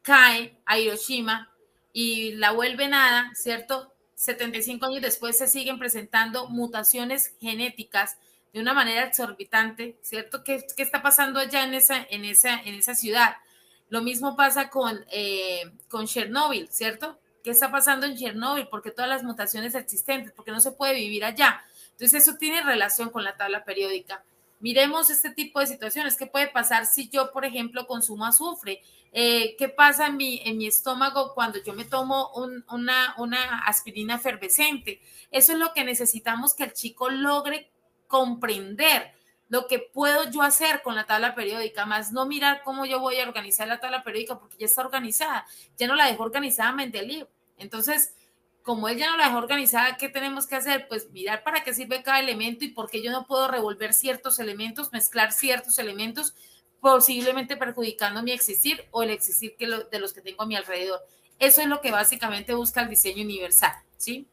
[0.02, 1.54] cae a Hiroshima,
[1.94, 3.94] y la vuelve nada, ¿cierto?
[4.16, 8.18] 75 años después se siguen presentando mutaciones genéticas
[8.54, 10.44] de una manera exorbitante, ¿cierto?
[10.44, 13.34] ¿Qué, qué está pasando allá en esa, en esa, en esa ciudad?
[13.88, 17.18] Lo mismo pasa con, eh, con Chernóbil, ¿cierto?
[17.42, 18.68] ¿Qué está pasando en Chernóbil?
[18.68, 21.64] Porque todas las mutaciones existentes, porque no se puede vivir allá.
[21.90, 24.24] Entonces eso tiene relación con la tabla periódica.
[24.60, 26.16] Miremos este tipo de situaciones.
[26.16, 28.82] ¿Qué puede pasar si yo, por ejemplo, consumo azufre?
[29.10, 32.30] Eh, ¿Qué pasa en mi, en mi estómago cuando yo me tomo
[32.68, 35.00] una, una aspirina efervescente?
[35.32, 37.73] Eso es lo que necesitamos que el chico logre
[38.06, 39.12] comprender
[39.48, 43.18] lo que puedo yo hacer con la tabla periódica, más no mirar cómo yo voy
[43.18, 47.28] a organizar la tabla periódica porque ya está organizada, ya no la dejo organizada Mendeleev.
[47.58, 48.14] Entonces,
[48.62, 50.88] como él ya no la dejó organizada, ¿qué tenemos que hacer?
[50.88, 54.38] Pues mirar para qué sirve cada elemento y por qué yo no puedo revolver ciertos
[54.38, 56.34] elementos, mezclar ciertos elementos
[56.80, 61.00] posiblemente perjudicando mi existir o el existir que de los que tengo a mi alrededor.
[61.38, 64.26] Eso es lo que básicamente busca el diseño universal, ¿sí?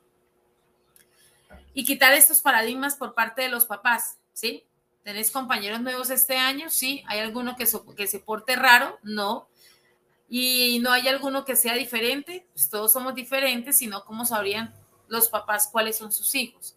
[1.74, 4.66] Y quitar estos paradigmas por parte de los papás, ¿sí?
[5.04, 6.70] ¿Tenés compañeros nuevos este año?
[6.70, 7.04] Sí.
[7.08, 9.00] ¿Hay alguno que, se porte raro?
[9.04, 9.48] No.
[10.30, 12.46] ¿Y no hay alguno que sea diferente?
[12.54, 14.74] Pues todos somos diferentes, sino cómo sabrían
[15.08, 16.76] los papás cuáles son sus hijos.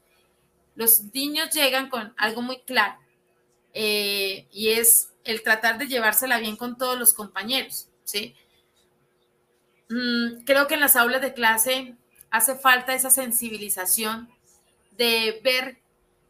[0.74, 2.98] Los niños llegan con algo muy claro
[3.72, 8.35] eh, y es el tratar de llevársela bien con todos los compañeros, ¿sí?
[9.88, 11.96] Mm, creo que en las aulas de clase
[12.30, 14.28] hace falta esa sensibilización
[14.96, 15.78] de ver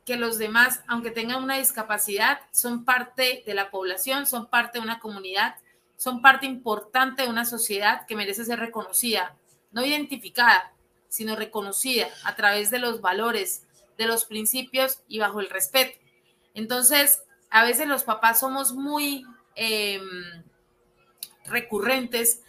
[0.04, 4.84] que los demás, aunque tengan una discapacidad, son parte de la población, son parte de
[4.84, 5.56] una comunidad,
[5.96, 9.36] son parte importante de una sociedad que merece ser reconocida,
[9.72, 10.72] no identificada,
[11.08, 15.98] sino reconocida a través de los valores, de los principios y bajo el respeto.
[16.52, 19.24] Entonces, a veces los papás somos muy
[19.54, 20.02] em,
[21.46, 22.42] recurrentes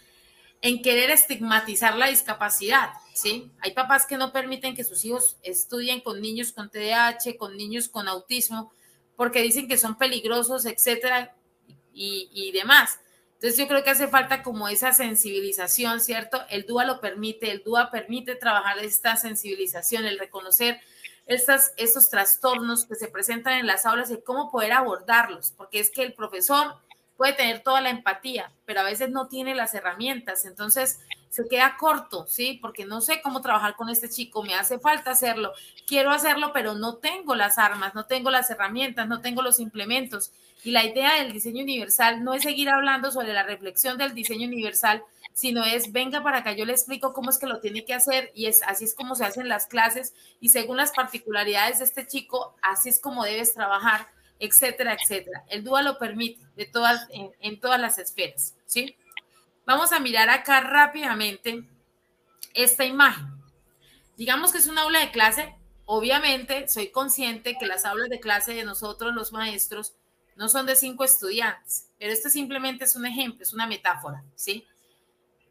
[0.62, 3.52] en querer estigmatizar la discapacidad, ¿sí?
[3.60, 7.88] Hay papás que no permiten que sus hijos estudien con niños con TDAH, con niños
[7.88, 8.72] con autismo,
[9.16, 11.36] porque dicen que son peligrosos, etcétera,
[11.94, 13.00] y, y demás.
[13.34, 16.42] Entonces yo creo que hace falta como esa sensibilización, ¿cierto?
[16.50, 20.80] El DUA lo permite, el DUA permite trabajar esta sensibilización, el reconocer
[21.26, 25.90] estas, estos trastornos que se presentan en las aulas y cómo poder abordarlos, porque es
[25.90, 26.76] que el profesor
[27.18, 31.00] puede tener toda la empatía, pero a veces no tiene las herramientas, entonces
[31.30, 32.60] se queda corto, ¿sí?
[32.62, 35.54] Porque no sé cómo trabajar con este chico, me hace falta hacerlo,
[35.86, 40.32] quiero hacerlo, pero no tengo las armas, no tengo las herramientas, no tengo los implementos.
[40.64, 44.48] Y la idea del diseño universal no es seguir hablando sobre la reflexión del diseño
[44.48, 47.94] universal, sino es, venga para acá, yo le explico cómo es que lo tiene que
[47.94, 51.86] hacer y es así es como se hacen las clases y según las particularidades de
[51.86, 54.08] este chico, así es como debes trabajar
[54.40, 55.44] etcétera, etcétera.
[55.50, 58.96] El DUA lo permite de todas, en, todas las esferas, ¿sí?
[59.66, 61.64] Vamos a mirar acá rápidamente
[62.54, 63.28] esta imagen.
[64.18, 65.56] Digamos que es un aula de clase.
[65.86, 69.94] Obviamente, soy consciente que las aulas de clase de nosotros, los maestros,
[70.36, 74.66] no son de cinco estudiantes, pero esto simplemente es un ejemplo, es una metáfora, ¿sí?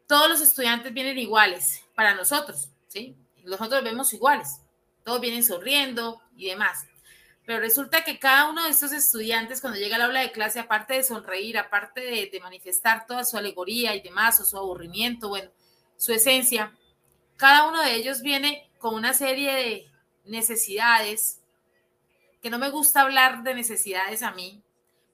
[0.07, 3.15] Todos los estudiantes vienen iguales para nosotros, ¿sí?
[3.43, 4.61] Nosotros vemos iguales.
[5.03, 6.85] Todos vienen sonriendo y demás.
[7.45, 10.95] Pero resulta que cada uno de estos estudiantes, cuando llega al aula de clase, aparte
[10.95, 15.51] de sonreír, aparte de, manifestar toda su alegoría y demás, o su aburrimiento, bueno,
[15.95, 16.73] su esencia,
[17.37, 19.91] cada uno de ellos viene con una serie de
[20.25, 21.41] necesidades,
[22.41, 24.63] que no me gusta hablar de necesidades a mí,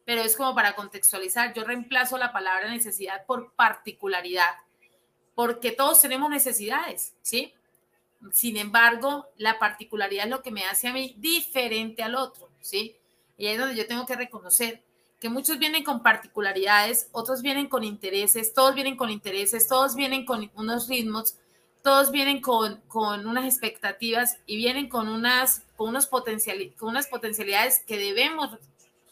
[0.05, 4.55] pero es como para contextualizar, yo reemplazo la palabra necesidad por particularidad,
[5.35, 7.53] porque todos tenemos necesidades, ¿sí?
[8.33, 12.95] Sin embargo, la particularidad es lo que me hace a mí diferente al otro, ¿sí?
[13.37, 14.83] Y ahí es donde yo tengo que reconocer
[15.19, 20.25] que muchos vienen con particularidades, otros vienen con intereses, todos vienen con intereses, todos vienen
[20.25, 21.37] con unos ritmos,
[21.83, 27.07] todos vienen con, con unas expectativas y vienen con unas, con, unos potencial, con unas
[27.07, 28.57] potencialidades que debemos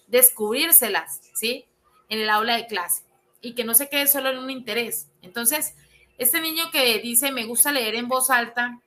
[0.08, 1.66] descubrírselas, ¿sí?
[2.10, 3.04] En el aula de clase
[3.42, 5.08] y que no se quede solo en un interés.
[5.22, 5.76] Entonces,
[6.18, 8.80] este niño que dice, me gusta leer en voz alta,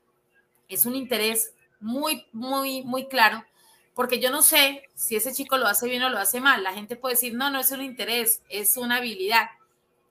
[0.75, 3.45] es un interés muy, muy, muy claro,
[3.95, 6.63] porque yo no sé si ese chico lo hace bien o lo hace mal.
[6.63, 9.51] La gente puede decir, no, no es un interés, es una habilidad.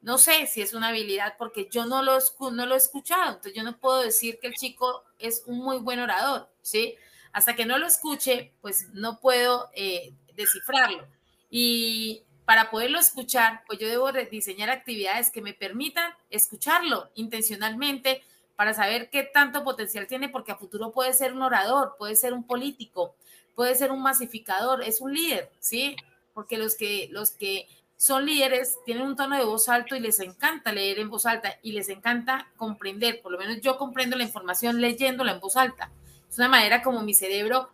[0.02, 2.18] No sé si es una habilidad porque yo no lo,
[2.52, 5.78] no lo he escuchado, entonces yo no puedo decir que el chico es un muy
[5.78, 6.96] buen orador, ¿sí?
[7.34, 11.08] Hasta que no lo escuche, pues no puedo eh, descifrarlo.
[11.50, 18.24] Y para poderlo escuchar, pues yo debo diseñar actividades que me permitan escucharlo intencionalmente,
[18.62, 22.32] para saber qué tanto potencial tiene, porque a futuro puede ser un orador, puede ser
[22.32, 23.16] un político,
[23.56, 25.96] puede ser un masificador, es un líder, ¿sí?
[26.36, 30.20] Porque los que, los que son líderes tienen un tono de voz alto y les
[30.20, 34.26] encanta leer en voz alta y les encanta comprender, por lo menos yo comprendo la
[34.26, 35.90] información leyéndola en voz alta.
[36.30, 37.72] Es una manera como mi cerebro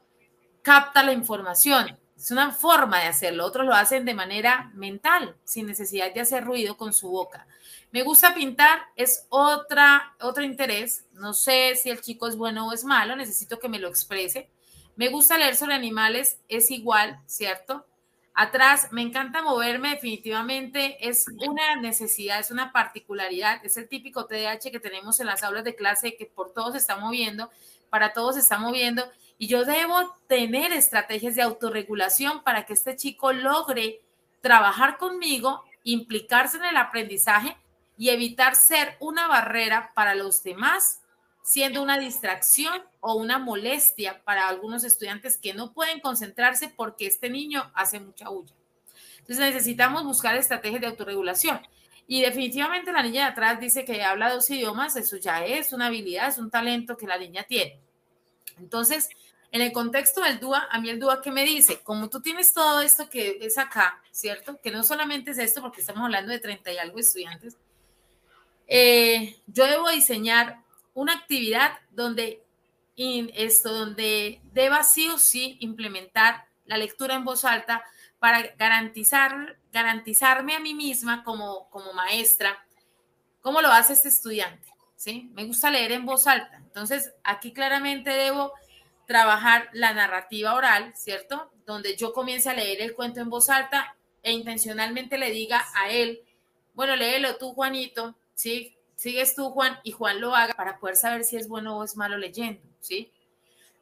[0.62, 1.97] capta la información.
[2.17, 3.45] Es una forma de hacerlo.
[3.45, 7.47] Otros lo hacen de manera mental, sin necesidad de hacer ruido con su boca.
[7.91, 11.06] Me gusta pintar, es otra, otro interés.
[11.13, 14.49] No sé si el chico es bueno o es malo, necesito que me lo exprese.
[14.95, 17.86] Me gusta leer sobre animales, es igual, ¿cierto?
[18.34, 24.71] Atrás, me encanta moverme, definitivamente es una necesidad, es una particularidad, es el típico TDAH
[24.71, 27.49] que tenemos en las aulas de clase que por todos se está moviendo,
[27.89, 29.03] para todos se está moviendo,
[29.38, 34.02] y yo debo tener estrategias de autorregulación para que este chico logre
[34.41, 37.56] trabajar conmigo, implicarse en el aprendizaje
[37.97, 41.02] y evitar ser una barrera para los demás,
[41.43, 47.30] siendo una distracción o una molestia para algunos estudiantes que no pueden concentrarse porque este
[47.30, 48.54] niño hace mucha bulla.
[49.19, 51.60] Entonces necesitamos buscar estrategias de autorregulación.
[52.08, 55.88] Y definitivamente la niña de atrás dice que habla dos idiomas, eso ya es una
[55.88, 57.82] habilidad, es un talento que la niña tiene.
[58.58, 59.10] Entonces,
[59.51, 62.53] en el contexto del DUA, a mí el DUA que me dice, como tú tienes
[62.53, 64.60] todo esto que es acá, ¿cierto?
[64.62, 67.57] Que no solamente es esto, porque estamos hablando de 30 y algo estudiantes,
[68.67, 70.62] eh, yo debo diseñar
[70.93, 72.43] una actividad donde,
[72.97, 77.83] esto, donde deba sí o sí implementar la lectura en voz alta
[78.19, 82.63] para garantizar, garantizarme a mí misma como, como maestra
[83.47, 84.67] cómo lo hace este estudiante.
[84.97, 85.31] ¿sí?
[85.33, 86.57] Me gusta leer en voz alta.
[86.57, 88.51] Entonces, aquí claramente debo
[89.08, 91.52] trabajar la narrativa oral, ¿cierto?
[91.65, 95.90] Donde yo comience a leer el cuento en voz alta e intencionalmente le diga a
[95.90, 96.21] él,
[96.73, 98.77] bueno, léelo tú, Juanito, ¿sí?
[98.96, 101.96] Sigues tú, Juan, y Juan lo haga para poder saber si es bueno o es
[101.96, 103.12] malo leyendo, ¿sí?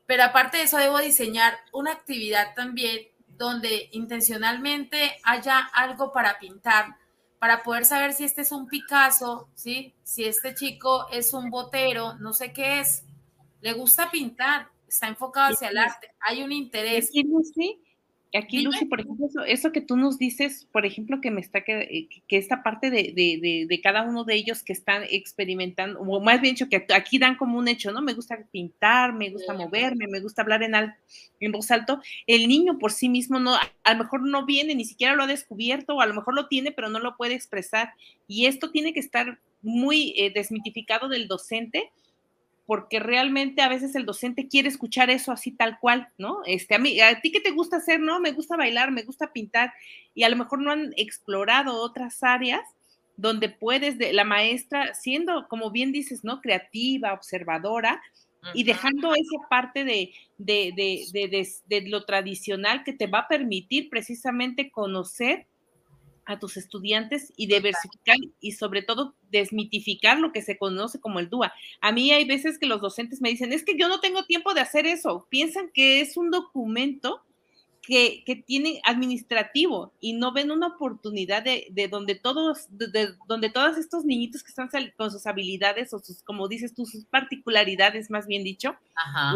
[0.05, 6.97] Pero aparte de eso, debo diseñar una actividad también donde intencionalmente haya algo para pintar,
[7.39, 9.93] para poder saber si este es un Picasso, ¿sí?
[10.03, 13.03] Si este chico es un botero, no sé qué es.
[13.61, 17.11] Le gusta pintar, está enfocado hacia el arte, hay un interés.
[17.11, 17.23] Sí,
[18.37, 21.79] Aquí, Lucy, por ejemplo, eso, que tú nos dices, por ejemplo, que me está que,
[21.79, 26.19] eh, que esta parte de, de, de, cada uno de ellos que están experimentando, o
[26.19, 28.01] más bien dicho, que aquí dan como un hecho, ¿no?
[28.01, 32.01] Me gusta pintar, me gusta moverme, me gusta hablar en, en voz alto.
[32.27, 35.27] El niño por sí mismo no, a lo mejor no viene, ni siquiera lo ha
[35.27, 37.93] descubierto, o a lo mejor lo tiene, pero no lo puede expresar.
[38.27, 41.89] Y esto tiene que estar muy eh, desmitificado del docente
[42.65, 46.39] porque realmente a veces el docente quiere escuchar eso así tal cual, ¿no?
[46.45, 48.19] Este, a mí, a ti qué te gusta hacer, ¿no?
[48.19, 49.73] Me gusta bailar, me gusta pintar,
[50.13, 52.61] y a lo mejor no han explorado otras áreas
[53.17, 56.41] donde puedes, de, la maestra, siendo, como bien dices, ¿no?
[56.41, 58.01] Creativa, observadora,
[58.53, 63.89] y dejando esa parte de, de, de, de, lo tradicional que te va a permitir
[63.89, 65.47] precisamente conocer
[66.25, 71.29] a tus estudiantes y diversificar y sobre todo desmitificar lo que se conoce como el
[71.29, 71.53] DUA.
[71.81, 74.53] A mí hay veces que los docentes me dicen, es que yo no tengo tiempo
[74.53, 75.27] de hacer eso.
[75.29, 77.21] Piensan que es un documento
[77.85, 84.05] que, tiene administrativo y no ven una oportunidad de, donde todos, de, donde todos estos
[84.05, 88.43] niñitos que están con sus habilidades o sus, como dices tú, sus particularidades, más bien
[88.43, 88.75] dicho,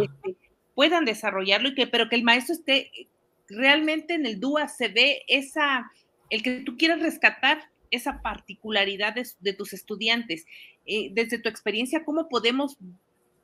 [0.02, 0.36] este,
[0.74, 2.92] puedan desarrollarlo y que, pero que el maestro esté
[3.48, 5.92] realmente en el DUA se ve esa
[6.30, 10.46] el que tú quieras rescatar esa particularidad de, tus estudiantes.
[10.86, 12.78] Eh, desde tu experiencia, ¿cómo podemos,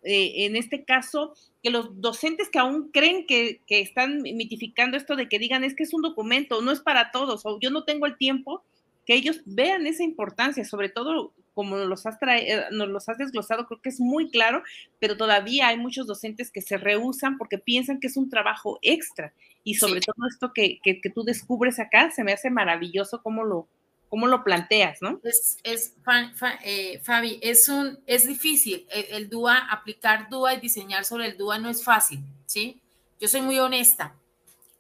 [0.04, 1.34] eh, en este caso,
[1.64, 5.84] que los docentes que aún creen que, están mitificando esto de que digan es que
[5.84, 8.64] es un documento, no es para todos, o yo no tengo el tiempo,
[9.06, 13.18] que ellos vean esa importancia, sobre todo como nos los has, eh, nos los has
[13.18, 14.62] desglosado, creo que es muy claro,
[15.00, 19.34] pero todavía hay muchos docentes que se rehusan porque piensan que es un trabajo extra
[19.64, 23.68] y sobre todo esto que, que, tú descubres acá, se me hace maravilloso cómo lo,
[24.10, 25.20] cómo lo planteas, ¿no?
[25.24, 25.96] Es, es
[26.64, 28.86] eh, Fabi, es, un, es difícil.
[28.92, 32.80] El, DUA, aplicar DUA y diseñar sobre el DUA no es fácil, ¿sí?
[33.20, 34.14] Yo soy muy honesta,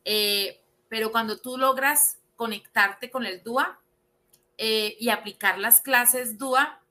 [0.03, 3.79] eh, pero cuando tú logras conectarte con el DUA
[4.57, 6.81] eh, y aplicar las clases DUA,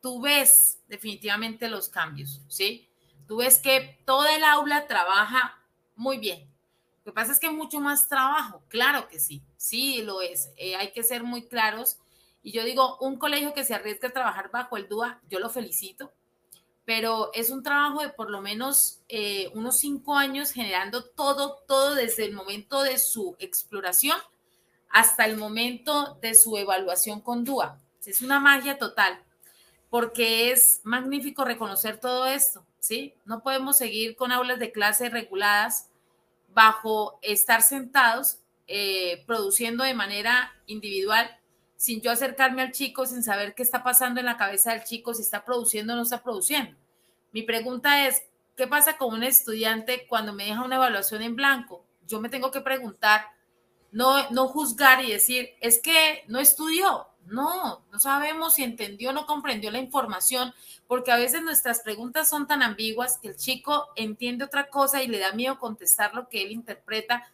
[0.00, 2.88] tú ves definitivamente los cambios, ¿sí?
[3.26, 5.58] Tú ves que toda el aula trabaja
[5.96, 6.48] muy bien,
[7.08, 10.50] lo que pasa es que mucho más trabajo, claro que sí, sí lo es.
[10.58, 11.96] Eh, hay que ser muy claros.
[12.42, 15.48] Y yo digo, un colegio que se arriesga a trabajar bajo el DUA, yo lo
[15.48, 16.12] felicito,
[16.84, 21.94] pero es un trabajo de por lo menos eh, unos cinco años generando todo, todo
[21.94, 24.18] desde el momento de su exploración
[24.90, 27.78] hasta el momento de su evaluación con DUA.
[28.04, 29.22] Es una magia total,
[29.90, 33.14] porque es magnífico reconocer todo esto, ¿sí?
[33.26, 35.90] No podemos seguir con aulas de clase reguladas
[36.54, 41.38] bajo estar sentados eh, produciendo de manera individual,
[41.76, 45.14] sin yo acercarme al chico, sin saber qué está pasando en la cabeza del chico,
[45.14, 46.76] si está produciendo o no está produciendo.
[47.32, 48.22] Mi pregunta es,
[48.56, 51.84] ¿qué pasa con un estudiante cuando me deja una evaluación en blanco?
[52.06, 53.26] Yo me tengo que preguntar,
[53.92, 59.12] no, no juzgar y decir, es que no estudió, no, no sabemos si entendió o
[59.12, 60.54] no comprendió la información,
[60.86, 65.08] porque a veces nuestras preguntas son tan ambiguas que el chico entiende otra cosa y
[65.08, 67.30] le da miedo contestar lo que él interpreta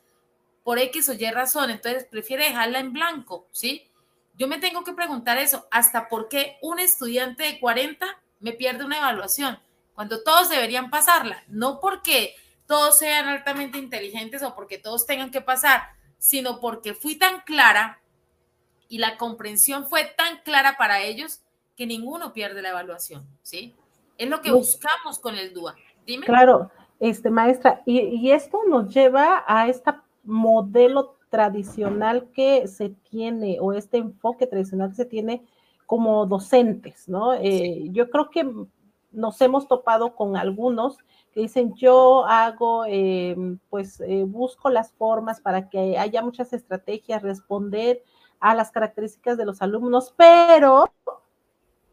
[0.62, 3.88] por X o Y razón, entonces prefiere dejarla en blanco, ¿sí?
[4.36, 8.06] Yo me tengo que preguntar eso, hasta por qué un estudiante de 40
[8.40, 9.58] me pierde una evaluación,
[9.94, 12.34] cuando todos deberían pasarla, no porque
[12.66, 15.82] todos sean altamente inteligentes o porque todos tengan que pasar,
[16.24, 18.00] sino porque fui tan clara
[18.88, 21.42] y la comprensión fue tan clara para ellos
[21.76, 23.74] que ninguno pierde la evaluación, ¿sí?
[24.16, 25.74] Es lo que buscamos con el DUA.
[26.06, 26.24] Dime.
[26.24, 29.90] Claro, este, maestra, y, esto nos lleva a este
[30.22, 35.44] modelo tradicional que se tiene o este enfoque tradicional que se tiene
[35.84, 37.34] como docentes, ¿no?
[37.34, 38.50] Eh, yo creo que
[39.12, 40.96] nos hemos topado con algunos
[41.34, 47.22] que dicen yo hago, em, pues eh, busco las formas para que haya muchas estrategias,
[47.22, 48.02] responder
[48.38, 50.92] a las características de los alumnos, pero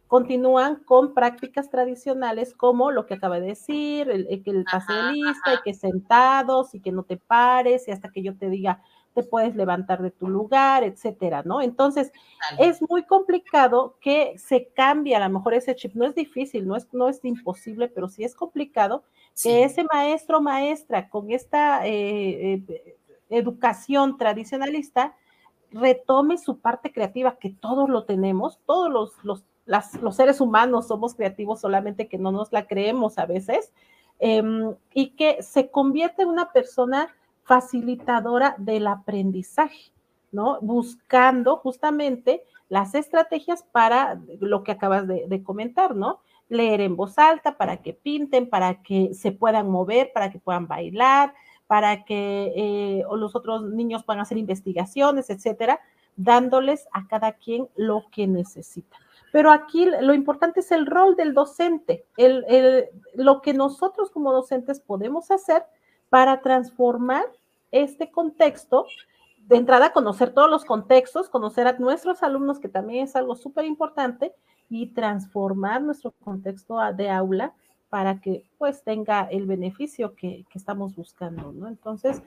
[0.07, 5.11] continúan con prácticas tradicionales como lo que acaba de decir, el, que el pase de
[5.13, 8.83] lista y que sentados y que no te pares y hasta que yo te diga
[9.13, 11.61] te puedes levantar de tu lugar, etcétera, ¿no?
[11.61, 12.11] Entonces,
[12.59, 15.93] es muy complicado que se cambie a lo mejor ese chip.
[15.95, 19.03] No es difícil, no es, no es imposible, pero sí es complicado
[19.41, 22.97] que ese maestro o maestra con esta eh, eh,
[23.29, 25.15] educación tradicionalista
[25.71, 29.43] retome su parte creativa, que todos lo tenemos, todos los, los,
[30.01, 33.71] los seres humanos somos creativos, solamente que no nos la creemos a veces,
[34.19, 37.15] em, y que se convierte en una persona
[37.51, 39.91] facilitadora del aprendizaje,
[40.31, 40.57] ¿no?
[40.61, 46.21] Buscando justamente las estrategias para lo que acabas de, comentar, ¿no?
[46.47, 50.65] Leer en voz alta para que pinten, para que se puedan mover, para que puedan
[50.65, 51.33] bailar,
[51.67, 55.81] para que eh, los otros niños puedan hacer investigaciones, etcétera,
[56.15, 58.95] dándoles a cada quien lo que necesita.
[59.33, 64.79] Pero aquí lo importante es el rol del docente, el, lo que nosotros como docentes
[64.79, 65.65] podemos hacer
[66.07, 67.25] para transformar
[67.71, 68.85] este contexto.
[69.47, 73.65] De entrada, conocer todos los contextos, conocer a nuestros alumnos, que también es algo súper
[73.65, 74.33] importante,
[74.69, 77.53] y transformar nuestro contexto de aula
[77.89, 81.67] para que pues tenga el beneficio que, estamos buscando, ¿no?
[81.67, 82.21] Entonces,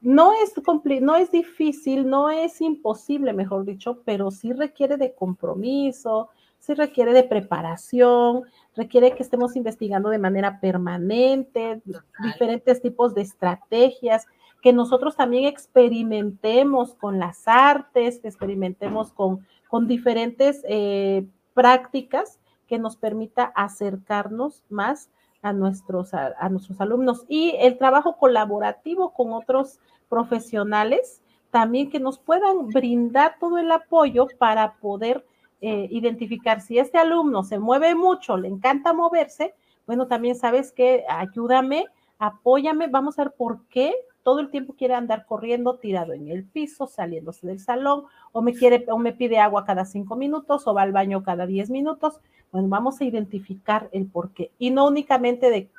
[0.00, 0.54] no es,
[1.02, 6.28] no es difícil, no es imposible, mejor dicho, pero sí requiere de compromiso,
[6.60, 8.44] sí requiere de preparación,
[8.76, 11.82] requiere que estemos investigando de manera permanente,
[12.22, 14.28] diferentes tipos de estrategias,
[14.62, 22.78] que nosotros también experimentemos con las artes, que experimentemos con, con diferentes eh, prácticas que
[22.78, 25.10] nos permita acercarnos más
[25.42, 27.24] a nuestros, a, nuestros alumnos.
[27.28, 29.78] Y el trabajo colaborativo con otros
[30.08, 35.24] profesionales también que nos puedan brindar todo el apoyo para poder
[35.60, 39.54] eh, identificar si este alumno se mueve mucho, le encanta moverse,
[39.86, 41.86] bueno, también sabes que ayúdame,
[42.18, 43.94] apóyame, vamos a ver por qué
[44.28, 48.52] todo el tiempo quiere andar corriendo tirado en el piso, saliéndose del salón, o me
[48.52, 52.20] quiere, o me pide agua cada cinco minutos, o va al baño cada diez minutos.
[52.52, 54.50] Bueno, vamos a identificar el por qué.
[54.58, 55.70] Y no únicamente de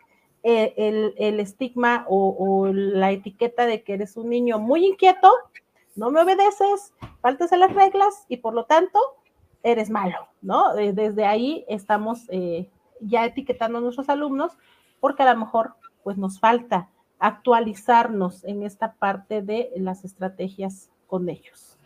[0.42, 5.32] eh, el, estigma o, la etiqueta de que eres un niño muy inquieto,
[5.96, 8.98] no me obedeces, faltas a las reglas y por lo tanto
[9.62, 10.74] eres malo, ¿no?
[10.74, 12.68] Desde ahí estamos eh,
[13.00, 14.58] ya etiquetando a nuestros alumnos
[15.00, 16.90] porque a lo mejor pues nos falta
[17.20, 21.78] actualizarnos en esta parte de las estrategias con ellos.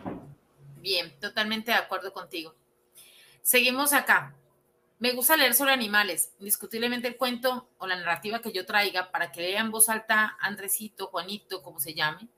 [0.81, 2.53] Bien, totalmente de acuerdo contigo.
[3.41, 4.35] Seguimos acá.
[4.99, 6.31] Me gusta leer sobre animales.
[6.39, 10.37] Indiscutiblemente el cuento o la narrativa que yo traiga para que lea en voz alta
[10.39, 12.29] Andresito, Juanito, como se llame,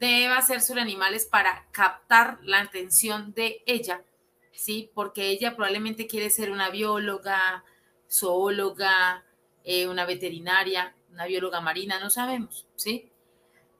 [0.00, 4.04] debe ser sobre animales para captar la atención de ella,
[4.52, 4.90] ¿sí?
[4.94, 7.64] Porque ella probablemente quiere ser una bióloga,
[8.10, 9.24] zoóloga,
[9.64, 13.10] eh, una veterinaria, una bióloga marina, no sabemos, ¿sí?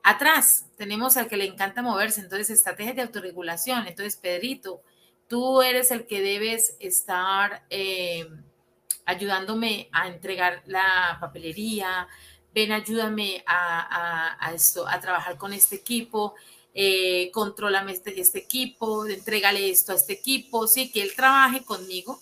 [0.01, 3.85] Atrás tenemos al que le encanta moverse, entonces estrategias de autorregulación.
[3.85, 4.81] Entonces, Pedrito,
[5.27, 8.27] tú eres el que debes estar eh,
[9.05, 12.07] ayudándome a entregar la papelería.
[12.55, 16.33] Ven, ayúdame a, esto, a trabajar con este equipo.
[16.73, 22.19] Eh, contrólame este, este equipo, entrégale esto a este equipo, sí, que él trabaje conmigo,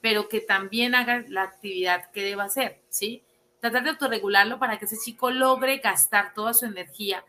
[0.00, 3.22] pero que también haga la actividad que deba hacer, ¿sí?
[3.70, 7.24] Tratar de autorregularlo para que ese chico logre gastar toda su energía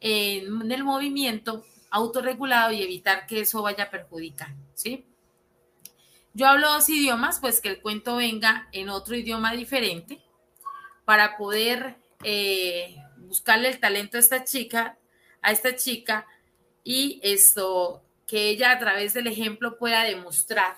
[0.00, 5.06] en, el movimiento autorregulado y evitar que eso vaya a perjudicar, ¿sí?
[6.34, 10.22] Yo hablo dos idiomas, pues que el cuento venga en otro idioma diferente
[11.04, 14.96] para poder eh, buscarle el talento a esta chica,
[15.42, 16.26] a esta chica
[16.84, 20.76] y esto, que ella a través del ejemplo pueda demostrar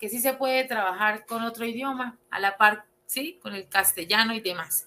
[0.00, 3.38] que sí se puede trabajar con otro idioma a la par ¿sí?
[3.42, 4.86] Con el castellano y demás.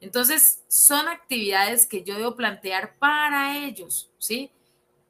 [0.00, 4.50] Entonces, son actividades que yo debo plantear para ellos, ¿sí?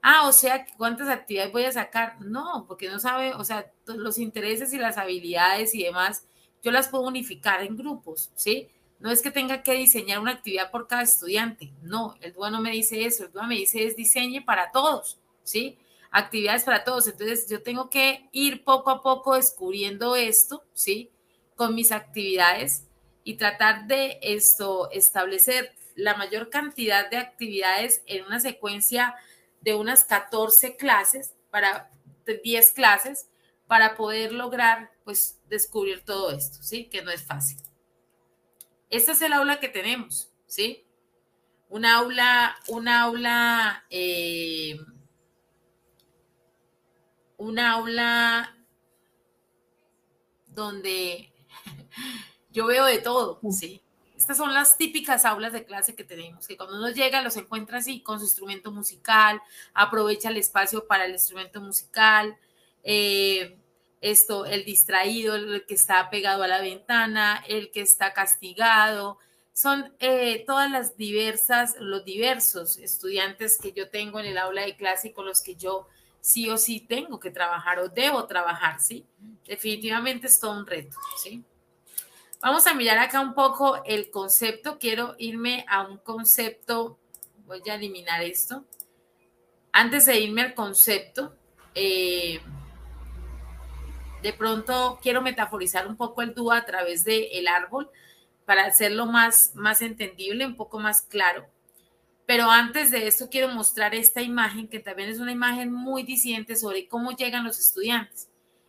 [0.01, 2.21] Ah, o sea, ¿cuántas actividades voy a sacar?
[2.21, 6.27] No, porque no sabe, o sea, los intereses y las habilidades y demás,
[6.62, 8.69] yo las puedo unificar en grupos, ¿sí?
[8.99, 12.61] No es que tenga que diseñar una actividad por cada estudiante, no, el DUA no
[12.62, 15.79] me dice eso, el DUA me dice es diseñe para todos, ¿sí?
[16.11, 21.11] Actividades para todos, entonces yo tengo que ir poco a poco descubriendo esto, ¿sí?
[21.57, 22.86] Con mis actividades
[23.22, 29.14] y tratar de esto, establecer la mayor cantidad de actividades en una secuencia
[29.61, 31.90] de unas 14 clases, para
[32.26, 33.28] 10 clases,
[33.66, 36.86] para poder lograr, pues, descubrir todo esto, ¿sí?
[36.86, 37.59] Que no es fácil.
[38.90, 40.84] Esta es el aula que tenemos, ¿sí?
[41.68, 44.78] Un aula, un aula, eh,
[47.36, 48.57] un aula
[50.46, 51.34] donde
[52.50, 53.80] yo veo de todo, sí.
[54.16, 57.78] Estas son las típicas aulas de clase que tenemos, que cuando uno llega los encuentra
[57.78, 59.42] así con su instrumento musical,
[59.74, 62.36] aprovecha el espacio para el instrumento musical,
[62.84, 63.59] eh,
[64.00, 69.18] esto, el distraído, el que está pegado a la ventana, el que está castigado,
[69.52, 74.76] son eh, todas las diversas, los diversos estudiantes que yo tengo en el aula de
[74.76, 75.88] clase y con los que yo
[76.25, 79.05] sí o sí tengo que trabajar o debo trabajar, ¿sí?
[79.45, 81.45] Definitivamente es todo un reto, ¿sí?
[82.41, 84.79] Vamos a mirar acá un poco el concepto.
[84.79, 86.99] Quiero irme a un concepto.
[87.45, 88.64] Voy a eliminar esto.
[89.70, 91.35] Antes de irme al concepto,
[91.75, 92.41] eh,
[94.22, 97.91] de pronto quiero metaforizar un poco el dúo a través del el árbol
[98.47, 101.47] para hacerlo más, más entendible, un poco más claro.
[102.27, 106.57] Pero antes de esto quiero mostrar esta imagen, que también es una imagen muy disidente
[106.57, 108.29] sobre cómo llegan los estudiantes.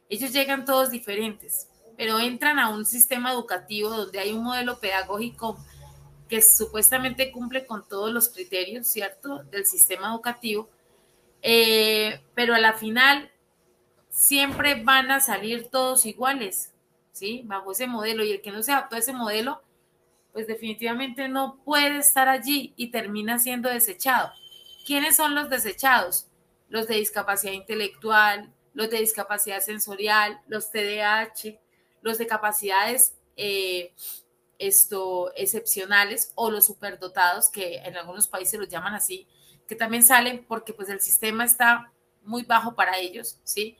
[0.10, 5.58] Ellos llegan todos diferentes, pero entran a un sistema educativo donde hay un modelo pedagógico
[6.28, 10.70] que supuestamente cumple con todos los criterios, ¿cierto?, del sistema educativo,
[11.41, 13.32] eh, pero a la final
[14.10, 16.72] siempre van a salir todos iguales,
[17.12, 17.43] ¿sí?
[17.45, 19.62] Bajo ese modelo, y el que no se adaptó a ese modelo,
[20.36, 24.33] pues definitivamente no puede estar allí y termina siendo desechado.
[24.86, 26.27] ¿Quiénes son los desechados?
[26.67, 31.57] Los de discapacidad intelectual, los de discapacidad sensorial, los TDAH,
[32.01, 33.93] los de capacidades eh,
[34.59, 39.29] esto, excepcionales o los superdotados, que en algunos países los llaman así,
[39.69, 43.77] que también salen porque pues el sistema está muy bajo para ellos, ¿sí?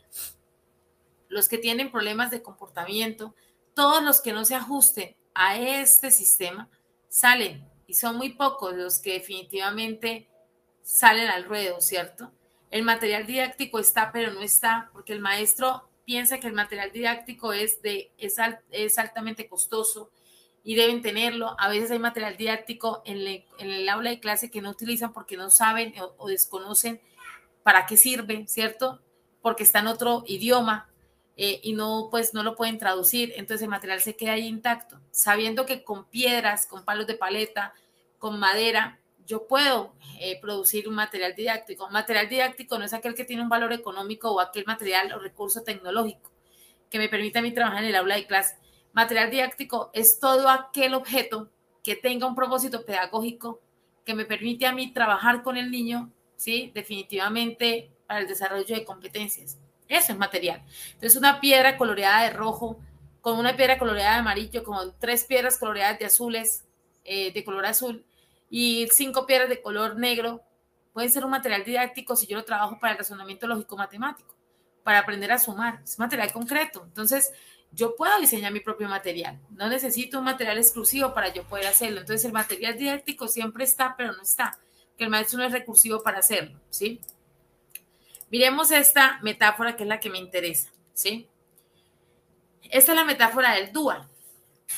[1.28, 3.36] Los que tienen problemas de comportamiento,
[3.74, 6.70] todos los que no se ajusten a este sistema
[7.10, 10.28] salen y son muy pocos los que definitivamente
[10.82, 12.32] salen al ruedo, ¿cierto?
[12.72, 17.54] El material didáctico está, pero no está, porque el maestro piensa que el material didáctico
[17.54, 18.38] es, de, es,
[18.72, 20.10] es altamente costoso
[20.64, 21.56] y deben tenerlo.
[21.60, 25.50] A veces hay material didáctico en, el aula de clase que no utilizan porque no
[25.50, 27.02] saben o, desconocen
[27.64, 29.00] para qué sirve, ¿cierto?
[29.42, 30.90] Porque está en otro idioma
[31.38, 33.34] eh, y no, pues, no lo pueden traducir.
[33.36, 37.74] Entonces el material se queda ahí intacto, sabiendo que con piedras, con palos de paleta,
[38.20, 41.90] con madera, yo puedo eh, producir un material didáctico.
[41.90, 45.64] Material didáctico no es aquel que tiene un valor económico o aquel material o recurso
[45.64, 46.32] tecnológico
[46.90, 48.56] que me permite a mí trabajar en el aula de clase.
[48.94, 51.50] Material didáctico es todo aquel objeto
[51.84, 53.62] que tenga un propósito pedagógico
[54.06, 56.72] que me permite a mí trabajar con el niño, ¿sí?
[56.74, 59.58] Definitivamente para el desarrollo de competencias.
[59.88, 60.64] Eso es material.
[60.94, 62.80] Entonces, una piedra coloreada de rojo,
[63.22, 66.64] con una piedra coloreada de amarillo, con tres piedras coloreadas de azules,
[67.04, 68.06] eh, de color azul,
[68.50, 70.44] y cinco piedras de color negro,
[70.94, 74.34] puede ser un material didáctico si yo lo trabajo para el razonamiento lógico-matemático,
[74.84, 75.82] para aprender a sumar.
[75.84, 76.84] Es material concreto.
[76.86, 77.32] Entonces,
[77.72, 79.40] yo puedo diseñar mi propio material.
[79.50, 82.00] No necesito un material exclusivo para yo poder hacerlo.
[82.00, 84.58] Entonces, el material didáctico siempre está, pero no está.
[84.98, 87.02] Que el maestro no es recursivo para hacerlo, ¿sí?
[88.30, 91.30] Miremos esta metáfora que es la que me interesa, ¿sí?
[92.64, 94.10] Esta es la metáfora del dual.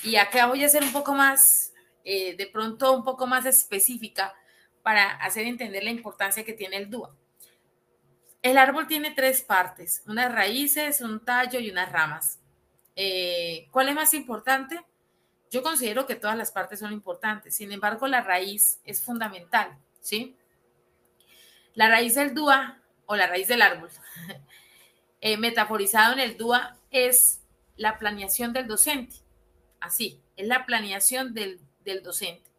[0.04, 1.74] Y acá voy a ser un poco más
[2.10, 4.34] eh, de pronto un poco más específica
[4.82, 7.14] para hacer entender la importancia que tiene el dúo.
[8.42, 12.40] El árbol tiene tres partes, unas raíces, un tallo y unas ramas.
[12.96, 14.80] Eh, ¿Cuál es más importante?
[15.52, 20.38] Yo considero que todas las partes son importantes, sin embargo la raíz es fundamental, ¿sí?
[21.74, 23.90] La raíz del dúa o la raíz del árbol,
[25.22, 27.42] eh, metaforizado en el dúa, es
[27.76, 29.16] la planeación del docente,
[29.80, 32.50] así, es la planeación del, del docente,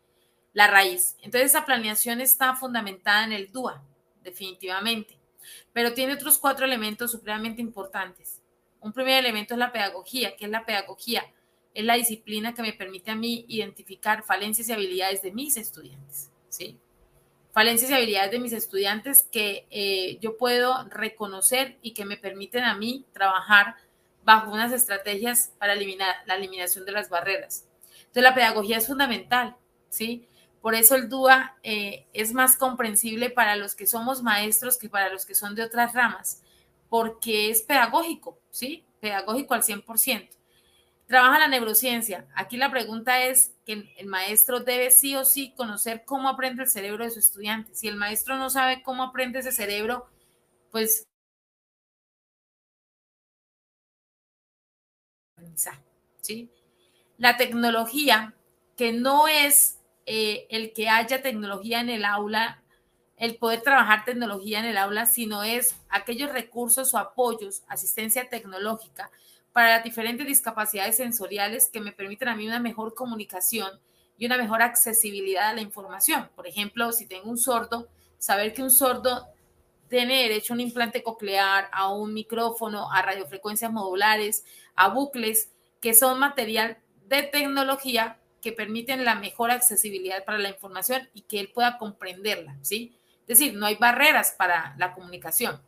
[0.52, 1.16] la raíz.
[1.22, 3.82] Entonces esa planeación está fundamentada en el DUA,
[4.22, 5.18] definitivamente,
[5.72, 8.42] pero tiene otros cuatro elementos supremamente importantes.
[8.80, 11.24] Un primer elemento es la pedagogía, que es la pedagogía,
[11.74, 16.30] es la disciplina que me permite a mí identificar falencias y habilidades de mis estudiantes,
[16.48, 16.78] ¿sí?
[17.52, 22.64] Falencias y habilidades de mis estudiantes que eh, yo puedo reconocer y que me permiten
[22.64, 23.76] a mí trabajar
[24.24, 27.66] bajo unas estrategias para eliminar la eliminación de las barreras.
[28.00, 29.56] Entonces la pedagogía es fundamental,
[29.88, 30.28] ¿sí?
[30.60, 35.08] Por eso el DUA eh, es más comprensible para los que somos maestros que para
[35.08, 36.42] los que son de otras ramas,
[36.88, 38.84] porque es pedagógico, ¿sí?
[39.00, 40.28] Pedagógico al 100%.
[41.06, 42.26] Trabaja la neurociencia.
[42.34, 46.70] Aquí la pregunta es que el maestro debe sí o sí conocer cómo aprende el
[46.70, 47.74] cerebro de su estudiante.
[47.74, 50.06] Si el maestro no sabe cómo aprende ese cerebro,
[50.70, 51.06] pues
[56.22, 56.50] ¿sí?
[57.18, 58.34] la tecnología,
[58.74, 62.62] que no es eh, el que haya tecnología en el aula,
[63.18, 69.10] el poder trabajar tecnología en el aula, sino es aquellos recursos o apoyos, asistencia tecnológica
[69.52, 73.80] para las diferentes discapacidades sensoriales que me permiten a mí una mejor comunicación
[74.16, 76.28] y una mejor accesibilidad a la información.
[76.34, 77.88] Por ejemplo, si tengo un sordo,
[78.18, 79.26] saber que un sordo
[79.88, 84.44] tiene derecho a un implante coclear, a un micrófono, a radiofrecuencias modulares,
[84.74, 91.08] a bucles, que son material de tecnología que permiten la mejor accesibilidad para la información
[91.14, 92.96] y que él pueda comprenderla, ¿sí?
[93.22, 95.60] Es decir, no hay barreras para la comunicación.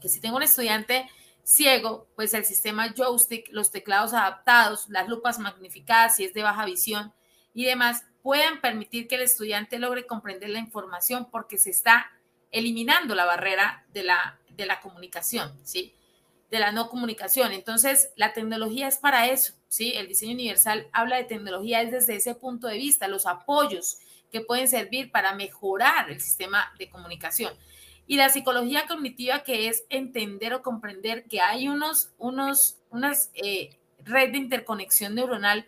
[0.00, 1.08] Que si tengo un estudiante
[1.46, 6.64] ciego, pues el sistema joystick, los teclados adaptados, las lupas magnificadas si es de baja
[6.64, 7.12] visión
[7.54, 12.10] y demás, puedan permitir que el estudiante logre comprender la información porque se está
[12.50, 15.94] eliminando la barrera de la, de la comunicación, ¿sí?
[16.50, 17.52] De la no comunicación.
[17.52, 19.92] Entonces, la tecnología es para eso, ¿sí?
[19.94, 23.98] El diseño universal habla de tecnología desde ese punto de vista, los apoyos
[24.32, 27.54] que pueden servir para mejorar el sistema de comunicación.
[28.06, 33.76] Y la psicología cognitiva, que es entender o comprender que hay unos, unos, unas eh,
[34.04, 35.66] red de interconexión neuronal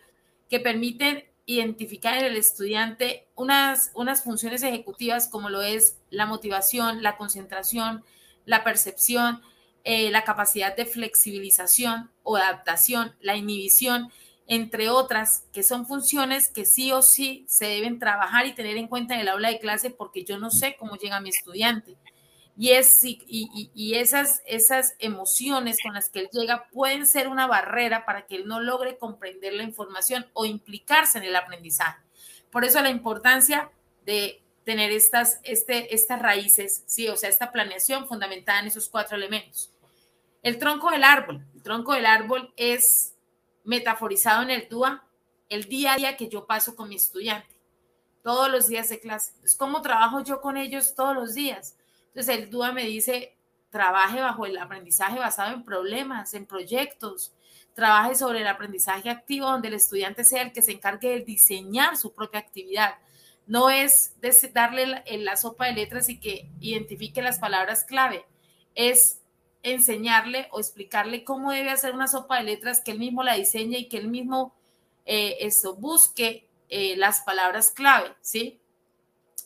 [0.49, 7.01] que permiten identificar en el estudiante unas, unas funciones ejecutivas como lo es la motivación,
[7.01, 8.03] la concentración,
[8.45, 9.41] la percepción,
[9.83, 14.11] eh, la capacidad de flexibilización o adaptación, la inhibición,
[14.45, 18.87] entre otras, que son funciones que sí o sí se deben trabajar y tener en
[18.87, 21.97] cuenta en el aula de clase porque yo no sé cómo llega mi estudiante.
[22.61, 28.05] Y, es, y, esas, esas emociones con las que él llega pueden ser una barrera
[28.05, 32.03] para que él no logre comprender la información o implicarse en el aprendizaje.
[32.51, 33.71] Por eso la importancia
[34.05, 39.15] de tener estas, este, estas raíces, sí, o sea, esta planeación fundamentada en esos cuatro
[39.15, 39.71] elementos.
[40.43, 41.41] El tronco del árbol.
[41.55, 43.13] El tronco del árbol es
[43.63, 45.07] metaforizado en el DUA,
[45.47, 47.55] el día a día que yo paso con mi estudiante,
[48.21, 49.31] todos los días de clase.
[49.45, 51.77] Es como trabajo yo con ellos todos los días.
[52.19, 53.33] Entonces el DUA me dice,
[53.69, 57.31] trabaje bajo el aprendizaje basado en problemas, en proyectos,
[57.73, 61.95] trabaje sobre el aprendizaje activo donde el estudiante sea el que se encargue de diseñar
[61.95, 62.95] su propia actividad.
[63.47, 64.15] No es
[64.53, 68.25] darle la, la sopa de letras y que identifique las palabras clave,
[68.75, 69.21] es
[69.63, 73.77] enseñarle o explicarle cómo debe hacer una sopa de letras, que él mismo la diseñe
[73.77, 74.53] y que él mismo
[75.05, 78.59] eh, busque eh, las palabras clave, ¿sí?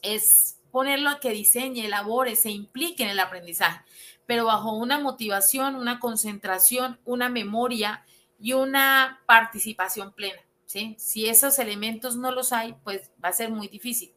[0.01, 3.81] Es ponerlo a que diseñe, elabore, se implique en el aprendizaje,
[4.25, 8.03] pero bajo una motivación, una concentración, una memoria
[8.39, 10.41] y una participación plena.
[10.65, 10.95] ¿sí?
[10.97, 14.15] Si esos elementos no los hay, pues va a ser muy difícil.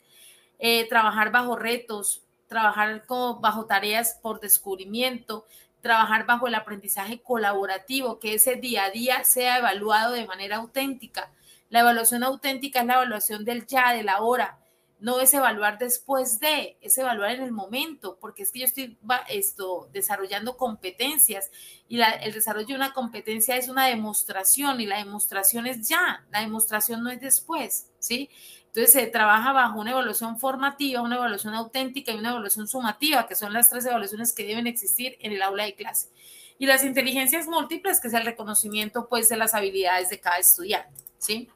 [0.58, 5.44] Eh, trabajar bajo retos, trabajar bajo tareas por descubrimiento,
[5.82, 11.30] trabajar bajo el aprendizaje colaborativo, que ese día a día sea evaluado de manera auténtica.
[11.68, 14.58] La evaluación auténtica es la evaluación del ya, de la hora,
[14.98, 18.98] no es evaluar después de, es evaluar en el momento, porque es que yo estoy
[19.28, 21.50] esto, desarrollando competencias
[21.88, 26.40] y el desarrollo de una competencia es una demostración y la demostración es ya, la
[26.40, 28.30] demostración no es después, ¿sí?
[28.66, 33.34] Entonces se trabaja bajo una evaluación formativa, una evaluación auténtica y una evaluación sumativa, que
[33.34, 36.10] son las tres evaluaciones que deben existir en el aula de clase.
[36.58, 41.04] Y las inteligencias múltiples, que es el reconocimiento pues de las habilidades de cada estudiante,
[41.18, 41.48] ¿sí?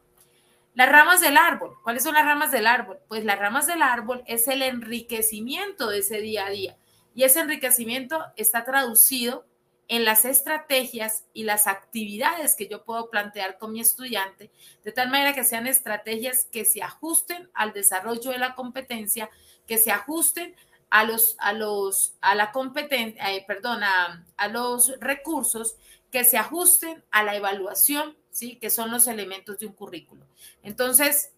[0.75, 1.77] Las ramas del árbol.
[1.83, 2.99] ¿Cuáles son las ramas del árbol?
[3.09, 6.77] Pues las ramas del árbol es el enriquecimiento de ese día a día.
[7.14, 9.45] Y ese enriquecimiento está traducido
[9.89, 14.53] en las estrategias y las actividades que yo puedo plantear con mi estudiante,
[14.85, 19.29] de tal manera que sean estrategias que se ajusten al desarrollo de la competencia,
[19.66, 20.55] que se ajusten
[20.91, 25.75] a los, a los, a la competencia, eh, perdón, a los recursos,
[26.12, 28.57] que se ajusten a la evaluación ¿sí?
[28.57, 30.26] Que son los elementos de un currículo.
[30.62, 31.32] Entonces,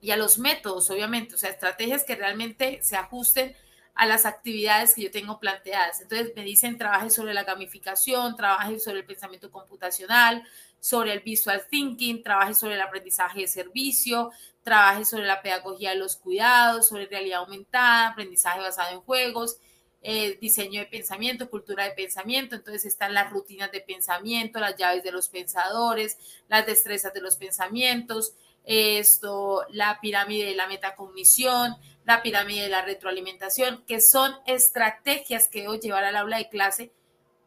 [0.00, 3.54] y a los métodos, obviamente, o sea, estrategias que realmente se ajusten
[3.94, 6.00] a las actividades que yo tengo planteadas.
[6.00, 10.42] Entonces me dicen, trabaje sobre la gamificación, trabaje sobre el pensamiento computacional,
[10.80, 14.32] sobre el visual thinking, trabaje sobre el aprendizaje de servicio,
[14.64, 19.58] trabaje sobre la pedagogía de los cuidados, sobre realidad aumentada, aprendizaje basado en juegos,
[20.06, 25.02] eh, diseño de pensamiento, cultura de pensamiento, entonces están las rutinas de pensamiento, las llaves
[25.02, 28.34] de los pensadores, las destrezas de los pensamientos,
[28.64, 31.74] esto, la pirámide de la metacognición,
[32.04, 36.92] la pirámide de la retroalimentación, que son estrategias que debo llevar al aula de clase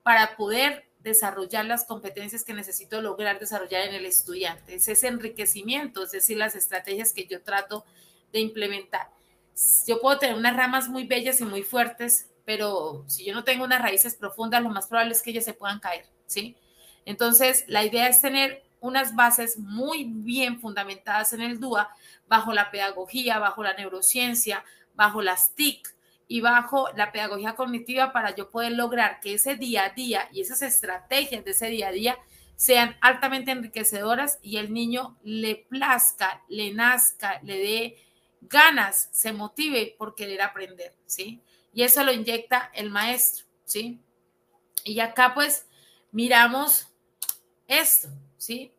[0.01, 4.73] para poder desarrollar las competencias que necesito lograr desarrollar en el estudiante.
[4.73, 7.85] Es ese enriquecimiento, es decir, las estrategias que yo trato
[8.31, 9.11] de implementar.
[9.85, 13.65] Yo puedo tener unas ramas muy bellas y muy fuertes, pero si yo no tengo
[13.65, 16.55] unas raíces profundas, lo más probable es que ellas se puedan caer, ¿sí?
[17.03, 21.89] Entonces, la idea es tener unas bases muy bien fundamentadas en el DUA,
[22.25, 24.63] bajo la pedagogía, bajo la neurociencia,
[24.95, 25.93] bajo las TIC
[26.29, 30.39] y bajo la pedagogía cognitiva para yo poder lograr que ese día a día y
[30.39, 32.17] esas estrategias de ese día a día
[32.55, 37.97] sean altamente enriquecedoras y el niño le plazca, le nazca, le dé
[38.39, 41.41] ganas, se motive por querer aprender, ¿sí?
[41.77, 44.01] Y eso lo inyecta el maestro, ¿sí?
[44.83, 45.67] Y acá pues
[46.11, 46.87] miramos
[47.67, 48.73] esto, ¿sí?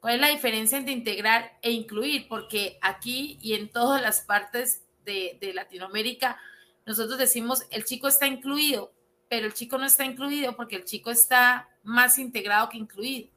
[0.00, 2.28] ¿Cuál es la diferencia entre integrar e incluir?
[2.28, 6.40] Porque aquí y en todas las partes de, Latinoamérica,
[6.86, 8.90] nosotros decimos el chico está incluido,
[9.28, 13.28] pero el chico no está incluido porque el chico está más integrado que incluido.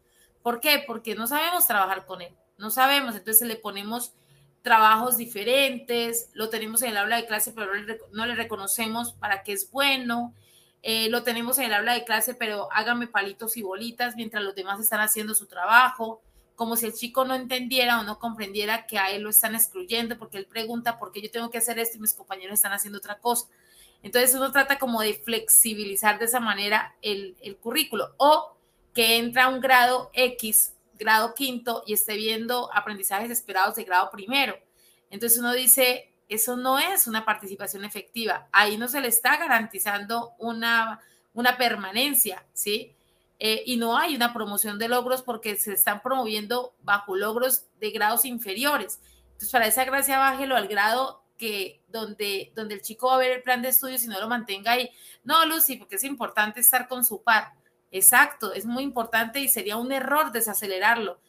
[0.41, 0.81] ¿Por qué?
[0.87, 4.13] Porque no sabemos trabajar con él, no sabemos, entonces le ponemos
[4.63, 7.71] trabajos diferentes, lo tenemos en el aula de clase, pero
[8.13, 10.33] no le reconocemos para qué es bueno,
[10.81, 14.55] eh, lo tenemos en el aula de clase, pero hágame palitos y bolitas mientras los
[14.55, 16.21] demás están haciendo su trabajo,
[16.55, 20.17] como si el chico no entendiera o no comprendiera que a él lo están excluyendo,
[20.17, 22.99] porque él pregunta por qué yo tengo que hacer esto y mis compañeros están haciendo
[22.99, 23.47] otra cosa.
[24.01, 28.55] Entonces uno trata como de flexibilizar de esa manera el, el currículo o
[28.93, 30.72] que entra un grado X,
[31.03, 34.57] grado quinto, y esté viendo aprendizajes esperados de grado primero.
[35.09, 38.47] Entonces uno dice, eso no es una participación efectiva.
[38.51, 40.99] Ahí no se le está garantizando una,
[41.33, 42.95] una permanencia, ¿sí?
[43.39, 47.91] Eh, y no hay una promoción de logros porque se están promoviendo bajo logros de
[47.91, 48.99] grados inferiores.
[49.25, 53.31] Entonces, para esa gracia, bájelo al grado que donde, donde el chico va a ver
[53.31, 54.89] el plan de estudios y no lo mantenga ahí.
[55.23, 57.53] No, Lucy, porque es importante estar con su par.
[57.93, 61.19] Exacto, es muy importante y sería un error desacelerarlo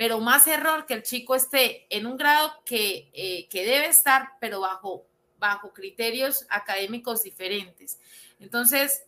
[0.00, 4.30] pero más error que el chico esté en un grado que, eh, que debe estar,
[4.40, 5.04] pero bajo,
[5.38, 8.00] bajo criterios académicos diferentes.
[8.38, 9.02] Entonces,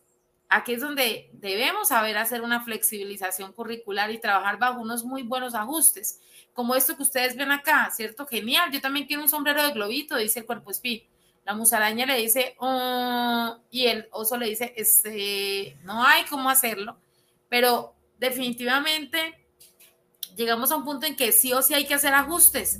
[0.49, 5.55] aquí es donde debemos saber hacer una flexibilización curricular y trabajar bajo unos muy buenos
[5.55, 6.19] ajustes,
[6.53, 8.27] como esto que ustedes ven acá, ¿cierto?
[8.27, 11.07] Genial, yo también quiero un sombrero de globito, dice el cuerpo espí.
[11.45, 16.97] La musaraña le dice, oh", y el oso le dice, este, no hay cómo hacerlo,
[17.49, 19.45] pero definitivamente
[20.35, 22.79] llegamos a un punto en que sí o sí hay que hacer ajustes,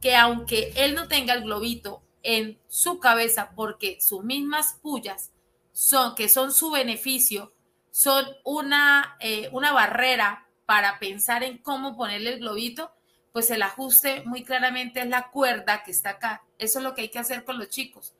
[0.00, 5.30] que aunque él no tenga el globito en su cabeza, porque sus mismas pullas
[5.72, 7.52] son, que son su beneficio,
[7.90, 12.90] son una, eh, una barrera para pensar en cómo ponerle el globito,
[13.34, 16.44] pues el ajuste muy claramente es la cuerda que está acá.
[16.56, 18.14] Eso es lo que hay que hacer con los chicos,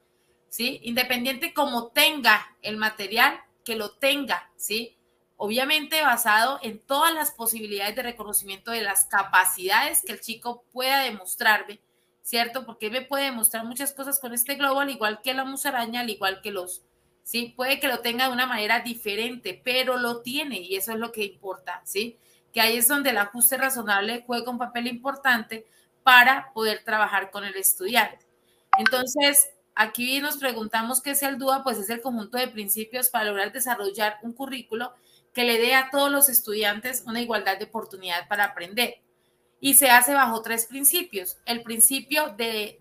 [0.51, 0.81] ¿sí?
[0.83, 4.99] Independiente como tenga el material, que lo tenga, ¿sí?
[5.37, 11.01] obviamente basado en todas las posibilidades de reconocimiento de las capacidades que el chico pueda
[11.03, 11.81] demostrarme,
[12.23, 12.65] ¿cierto?
[12.65, 16.11] Porque me puede demostrar muchas cosas con este globo, al igual que la musaraña, al
[16.11, 16.83] igual que los,
[17.23, 17.53] ¿sí?
[17.57, 21.13] Puede que lo tenga de una manera diferente, pero lo tiene y eso es lo
[21.13, 22.19] que importa, ¿sí?
[22.55, 25.67] Que ahí es donde el ajuste razonable juega un papel importante
[26.03, 28.25] para poder trabajar con el estudiante.
[28.79, 33.27] Entonces, aquí nos preguntamos qué es el DUA, pues es el conjunto de principios para
[33.27, 34.95] lograr desarrollar un currículo
[35.35, 39.03] que le dé a todos los estudiantes una igualdad de oportunidad para aprender.
[39.61, 41.39] Y se hace bajo tres principios.
[41.47, 42.81] El principio de,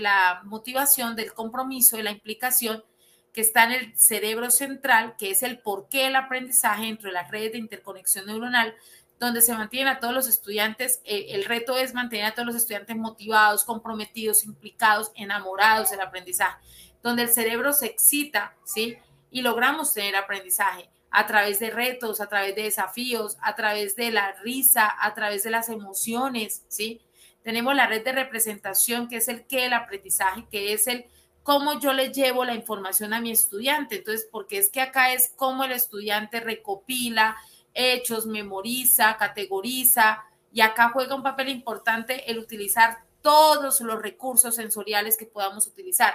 [0.00, 2.84] la motivación, del compromiso, de la implicación,
[3.32, 7.30] que está en el cerebro central, que es el porqué del aprendizaje dentro de las
[7.30, 8.74] redes de interconexión neuronal,
[9.18, 11.00] donde se mantienen a todos los estudiantes.
[11.04, 16.58] Eh, el reto es mantener a todos los estudiantes motivados, comprometidos, implicados, enamorados del aprendizaje,
[17.02, 18.96] donde el cerebro se excita, ¿sí?
[19.30, 24.10] Y logramos tener aprendizaje a través de retos, a través de desafíos, a través de
[24.10, 27.00] la risa, a través de las emociones, ¿sí?
[27.42, 31.06] Tenemos la red de representación, que es el que el aprendizaje, que es el
[31.42, 33.96] cómo yo le llevo la información a mi estudiante.
[33.96, 37.36] Entonces, porque es que acá es cómo el estudiante recopila
[37.74, 45.16] hechos, memoriza, categoriza, y acá juega un papel importante el utilizar todos los recursos sensoriales
[45.16, 46.14] que podamos utilizar.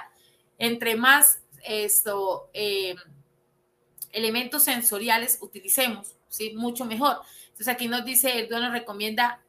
[0.60, 2.96] Entre más esto, eh,
[4.12, 6.54] elementos sensoriales utilicemos, ¿sí?
[6.56, 7.22] Mucho mejor.
[7.48, 9.42] Entonces aquí nos dice, el nos recomienda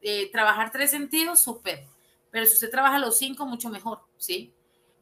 [0.00, 1.86] eh, trabajar tres sentidos, súper,
[2.30, 4.52] pero si usted trabaja los cinco, mucho mejor, ¿sí?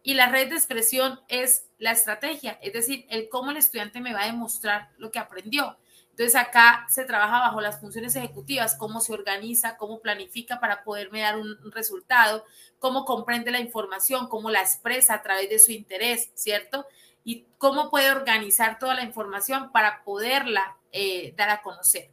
[0.03, 4.15] Y la red de expresión es la estrategia, es decir, el cómo el estudiante me
[4.15, 5.77] va a demostrar lo que aprendió.
[6.11, 11.21] Entonces acá se trabaja bajo las funciones ejecutivas, cómo se organiza, cómo planifica para poderme
[11.21, 12.45] dar un, resultado,
[12.79, 16.87] cómo comprende la información, cómo la expresa a través de su interés, ¿cierto?
[17.25, 22.11] y cómo puede organizar toda la información para poderla eh, dar a conocer.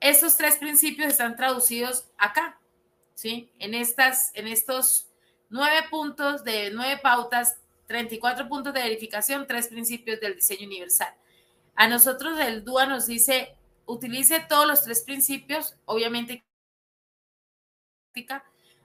[0.00, 2.58] Estos tres principios están traducidos acá,
[3.14, 3.50] ¿sí?
[3.58, 5.06] En, estas, en estos
[5.52, 11.14] nueve puntos de nueve pautas, 34 puntos de verificación, tres principios del diseño universal.
[11.76, 13.54] A nosotros el DUA nos dice,
[13.86, 16.42] utilice todos los tres principios, obviamente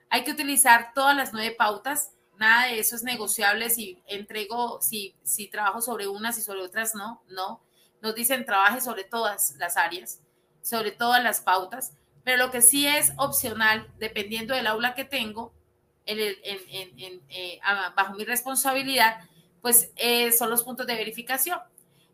[0.10, 5.16] hay que utilizar todas las nueve pautas, nada de eso es negociable si entrego, si,
[5.24, 7.62] si trabajo sobre unas y sobre otras no, no.
[8.02, 10.22] Nos dicen trabaje sobre todas las áreas,
[10.62, 11.94] sobre todas las pautas,
[12.24, 15.54] pero lo que sí es opcional, dependiendo del aula que tengo,
[16.08, 17.60] eh,
[17.96, 19.20] bajo mi responsabilidad,
[19.62, 21.60] pues eh, son los puntos de verificación.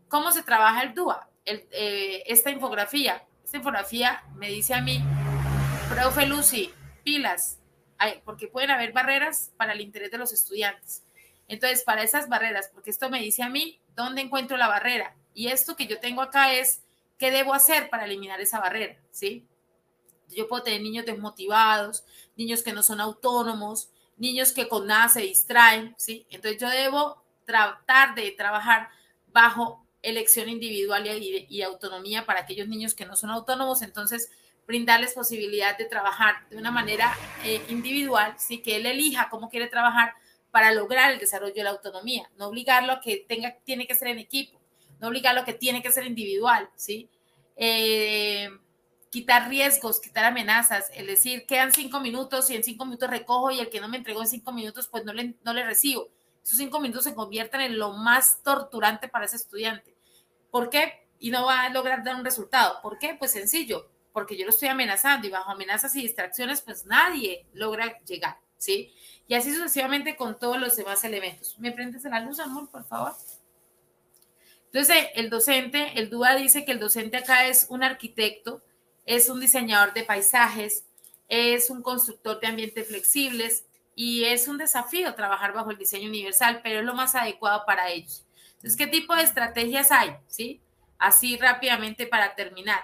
[0.08, 1.28] ¿Cómo se trabaja el DUA?
[1.46, 5.02] Eh, esta infografía, esta infografía me dice a mí,
[5.88, 6.72] profe Lucy,
[7.04, 7.58] pilas,
[8.24, 11.04] porque pueden haber barreras para el interés de los estudiantes.
[11.48, 15.14] Entonces, para esas barreras, porque esto me dice a mí, ¿dónde encuentro la barrera?
[15.34, 16.82] Y esto que yo tengo acá es,
[17.18, 18.96] ¿qué debo hacer para eliminar esa barrera?
[19.10, 19.46] ¿Sí?
[20.34, 22.04] Yo puedo tener niños desmotivados,
[22.36, 26.26] niños que no son autónomos, niños que con nada se distraen, ¿sí?
[26.30, 28.88] Entonces yo debo tratar de trabajar
[29.32, 33.82] bajo elección individual y, y autonomía para aquellos niños que no son autónomos.
[33.82, 34.30] Entonces,
[34.66, 39.66] brindarles posibilidad de trabajar de una manera eh, individual, sí, que él elija cómo quiere
[39.66, 40.14] trabajar
[40.50, 44.08] para lograr el desarrollo de la autonomía, no obligarlo a que tenga, tiene que ser
[44.08, 44.60] en equipo,
[45.00, 47.08] no obligarlo a que tiene que ser individual, ¿sí?
[47.56, 48.48] Eh,
[49.14, 53.60] quitar riesgos, quitar amenazas, es decir, quedan cinco minutos y en cinco minutos recojo y
[53.60, 56.08] el que no me entregó en cinco minutos, pues no le, no le recibo.
[56.42, 59.94] Esos cinco minutos se convierten en lo más torturante para ese estudiante.
[60.50, 61.06] ¿Por qué?
[61.20, 62.82] Y no va a lograr dar un resultado.
[62.82, 63.14] ¿Por qué?
[63.16, 68.00] Pues sencillo, porque yo lo estoy amenazando y bajo amenazas y distracciones, pues nadie logra
[68.00, 68.92] llegar, ¿sí?
[69.28, 71.56] Y así sucesivamente con todos los demás elementos.
[71.60, 73.12] ¿Me prendes la luz, amor, por favor?
[74.72, 78.60] Entonces, el docente, el DUA dice que el docente acá es un arquitecto,
[79.04, 80.84] es un diseñador de paisajes,
[81.28, 86.60] es un constructor de ambientes flexibles y es un desafío trabajar bajo el diseño universal,
[86.62, 88.24] pero es lo más adecuado para ellos.
[88.54, 90.16] Entonces, ¿qué tipo de estrategias hay?
[90.26, 90.60] ¿Sí?
[90.98, 92.82] Así rápidamente para terminar.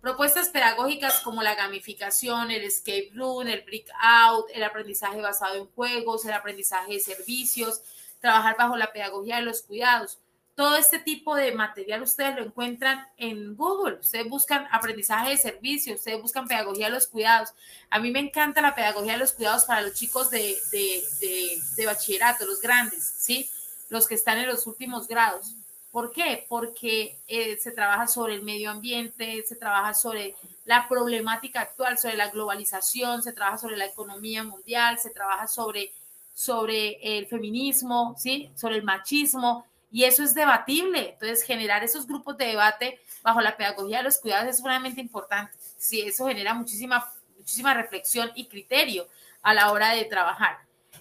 [0.00, 6.24] Propuestas pedagógicas como la gamificación, el escape room, el breakout, el aprendizaje basado en juegos,
[6.24, 7.82] el aprendizaje de servicios,
[8.20, 10.20] trabajar bajo la pedagogía de los cuidados
[10.58, 14.00] todo este tipo de material ustedes lo encuentran en Google.
[14.00, 17.50] Ustedes buscan aprendizaje de servicios, ustedes buscan pedagogía de los cuidados.
[17.90, 22.44] A mí me encanta la pedagogía de los cuidados para los chicos de, de, bachillerato,
[22.44, 23.48] los grandes, ¿sí?
[23.88, 25.54] Los que están en los últimos grados.
[25.92, 26.44] ¿Por qué?
[26.48, 30.34] Porque eh, se trabaja sobre el medio ambiente, se trabaja sobre
[30.64, 35.92] la problemática actual, sobre la globalización, se trabaja sobre la economía mundial, se trabaja sobre,
[36.34, 38.50] sobre el feminismo, ¿sí?
[38.56, 41.10] Sobre el machismo y eso es debatible.
[41.10, 45.56] Entonces, generar esos grupos de debate bajo la pedagogía de los cuidados es sumamente importante.
[45.76, 49.06] Sí, eso genera muchísima, muchísima reflexión y criterio
[49.42, 50.58] a la hora de trabajar.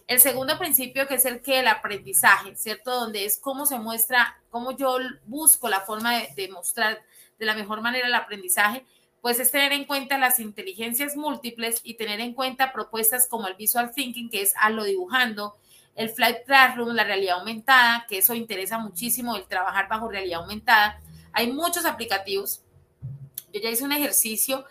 [0.07, 2.91] El segundo principio, que es el que el aprendizaje, ¿cierto?
[2.91, 7.01] Donde es cómo se muestra, cómo yo busco la forma de, de mostrar
[7.37, 8.85] de la mejor manera el aprendizaje,
[9.21, 13.55] pues es tener en cuenta las inteligencias múltiples y tener en cuenta propuestas como el
[13.55, 15.57] visual thinking, que es a lo dibujando,
[15.97, 21.01] el Flight Classroom, la realidad aumentada, que eso interesa muchísimo, el trabajar bajo realidad aumentada.
[21.33, 22.61] Hay muchos aplicativos.
[23.51, 24.63] Yo ya hice un ejercicio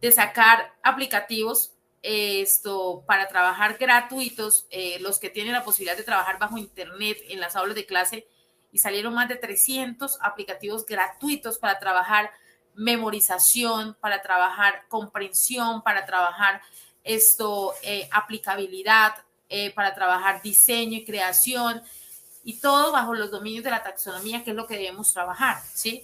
[0.00, 6.38] de sacar aplicativos esto para trabajar gratuitos, eh, los que tienen la posibilidad de trabajar
[6.38, 8.26] bajo internet en las aulas de clase
[8.72, 12.30] y salieron más de 300 aplicativos gratuitos para trabajar
[12.74, 16.62] memorización, para trabajar comprensión, para trabajar
[17.04, 19.14] esto, eh, aplicabilidad,
[19.54, 21.82] eh, para trabajar diseño y creación
[22.42, 26.02] y todo bajo los dominios de la taxonomía, que es lo que debemos trabajar, ¿sí?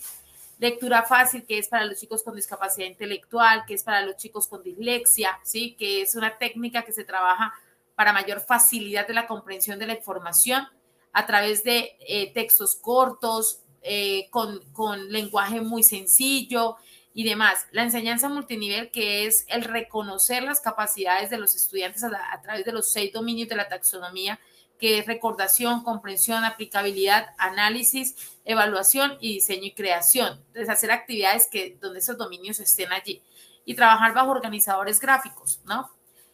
[0.58, 4.48] Lectura fácil, que es para los chicos con discapacidad intelectual, que es para los chicos
[4.48, 5.74] con dislexia, ¿sí?
[5.78, 7.54] Que es una técnica que se trabaja
[7.94, 10.68] para mayor facilidad de la comprensión de la información
[11.14, 16.76] a través de eh, textos cortos, eh, con, con lenguaje muy sencillo,
[17.18, 17.66] y demás.
[17.72, 22.70] La enseñanza multinivel, que es el reconocer las capacidades de los estudiantes a, través de
[22.70, 24.38] los seis dominios de la taxonomía,
[24.78, 28.14] que es recordación, comprensión, aplicabilidad, análisis,
[28.44, 30.34] evaluación y diseño y creación.
[30.46, 33.20] Entonces, hacer actividades que, donde esos dominios estén allí
[33.64, 35.90] y trabajar bajo organizadores gráficos, ¿no?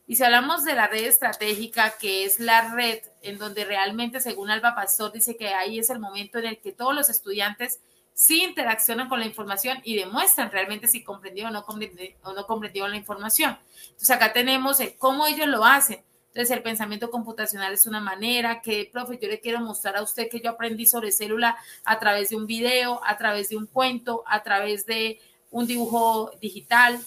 [0.07, 4.51] Y si hablamos de la red estratégica, que es la red en donde realmente, según
[4.51, 7.81] Alba Pastor, dice que ahí es el momento en el que todos los estudiantes
[8.15, 12.47] sí interaccionan con la información y demuestran realmente si comprendió o no comprendió, o no
[12.47, 13.59] comprendió la información.
[13.87, 16.03] Entonces acá tenemos el cómo ellos lo hacen.
[16.29, 20.29] Entonces el pensamiento computacional es una manera que, profe, yo le quiero mostrar a usted
[20.29, 24.25] que yo aprendí sobre célula a través de un video, a través de un cuento,
[24.27, 26.99] a través de un dibujo digital,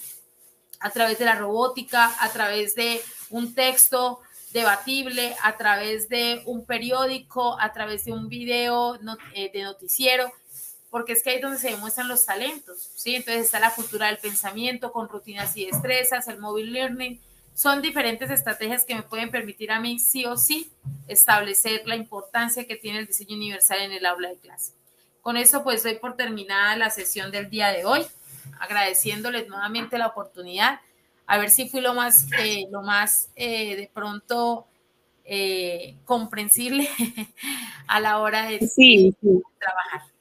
[0.80, 4.20] a través de la robótica, a través de un texto
[4.52, 8.98] debatible, a través de un periódico, a través de un video
[9.34, 10.32] eh, de noticiero
[10.90, 13.14] porque es que ahí es donde se demuestran los talentos, ¿sí?
[13.14, 17.20] Entonces está la cultura del pensamiento con rutinas y destrezas, el mobile learning,
[17.54, 20.70] son diferentes estrategias que me pueden permitir a mí sí o sí
[21.08, 24.72] establecer la importancia que tiene el diseño universal en el aula de clase.
[25.20, 28.06] Con eso pues doy por terminada la sesión del día de hoy,
[28.60, 30.80] agradeciéndoles nuevamente la oportunidad,
[31.26, 34.66] a ver si fui lo más, eh, lo más eh, de pronto
[35.24, 36.88] eh, comprensible
[37.88, 39.42] a la hora de, sí, sí.
[39.58, 40.17] trabajar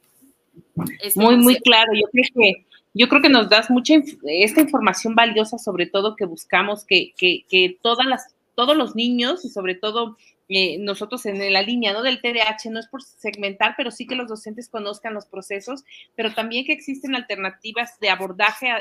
[1.15, 1.91] muy, muy claro.
[1.93, 6.25] Yo creo que yo creo que nos das mucha esta información valiosa, sobre todo que
[6.25, 10.17] buscamos que, que, que todas las, todos los niños y sobre todo
[10.49, 12.01] eh, nosotros en la línea ¿no?
[12.01, 15.83] del TDAH, no es por segmentar, pero sí que los docentes conozcan los procesos,
[16.15, 18.71] pero también que existen alternativas de abordaje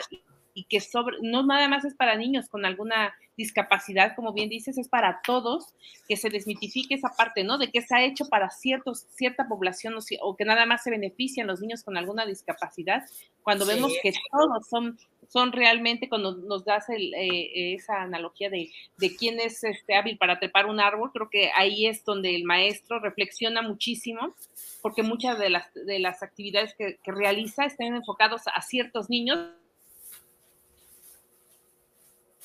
[0.57, 4.78] y que sobre, no nada más es para niños con alguna discapacidad, como bien dices,
[4.78, 5.74] es para todos,
[6.09, 7.59] que se desmitifique esa parte, ¿no?
[7.59, 11.46] De que se ha hecho para ciertos, cierta población o, que nada más se benefician
[11.46, 13.04] los niños con alguna discapacidad,
[13.42, 14.98] cuando vemos que todos son
[15.28, 18.70] son realmente cuando nos das eh, esa analogía de,
[19.18, 23.00] quién es este hábil para trepar un árbol, creo que ahí es donde el maestro
[23.00, 24.34] reflexiona muchísimo,
[24.82, 29.50] porque muchas de las, de las actividades que, realiza están enfocados a ciertos niños.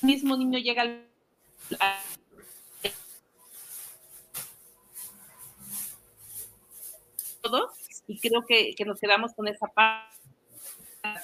[0.02, 1.06] Mismo niño llega al...
[7.40, 7.70] todo
[8.06, 10.12] y creo que, que nos quedamos con esa parte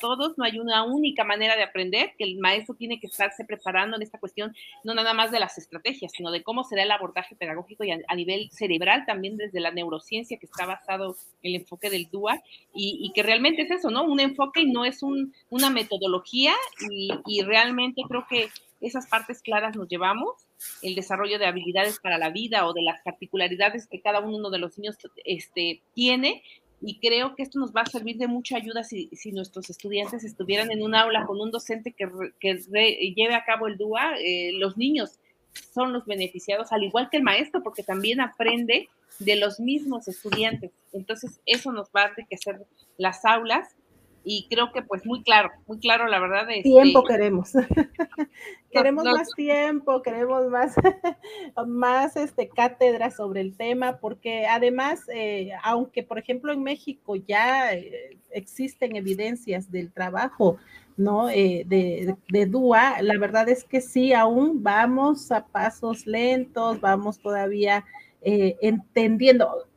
[0.00, 3.96] todos, no hay una única manera de aprender, que el maestro tiene que estarse preparando
[3.96, 7.36] en esta cuestión, no nada más de las estrategias, sino de cómo será el abordaje
[7.36, 11.90] pedagógico y a, nivel cerebral, también desde la neurociencia que está basado en el enfoque
[11.90, 12.42] del DUA,
[12.74, 14.04] y, que realmente es eso, ¿no?
[14.04, 15.00] Un enfoque y no es
[15.50, 16.54] una metodología,
[16.90, 18.48] y realmente creo que
[18.80, 20.46] esas partes claras nos llevamos,
[20.82, 24.58] el desarrollo de habilidades para la vida o de las particularidades que cada uno de
[24.58, 26.42] los niños este, tiene,
[26.80, 30.22] y creo que esto nos va a servir de mucha ayuda si, si nuestros estudiantes
[30.22, 32.08] estuvieran en un aula con un docente que,
[32.38, 32.54] que
[33.16, 35.18] lleve a cabo el DUA, eh, los niños
[35.74, 40.70] son los beneficiados, al igual que el maestro, porque también aprende de los mismos estudiantes.
[40.92, 42.64] Entonces, eso nos va a enriquecer
[42.96, 43.74] las aulas
[44.24, 46.46] y creo que pues muy claro, muy claro la verdad.
[46.46, 47.52] de este tiempo queremos.
[48.70, 50.74] queremos más tiempo, queremos más,
[51.66, 57.72] más este, cátedra sobre el tema, porque además, eh, aunque por ejemplo en México ya
[57.72, 60.58] eh, existen evidencias del trabajo,
[60.96, 61.30] ¿no?
[61.30, 67.18] Eh, de, de DUA, la verdad es que sí, aún vamos a pasos lentos, vamos
[67.18, 67.84] todavía
[68.20, 69.67] entendiendo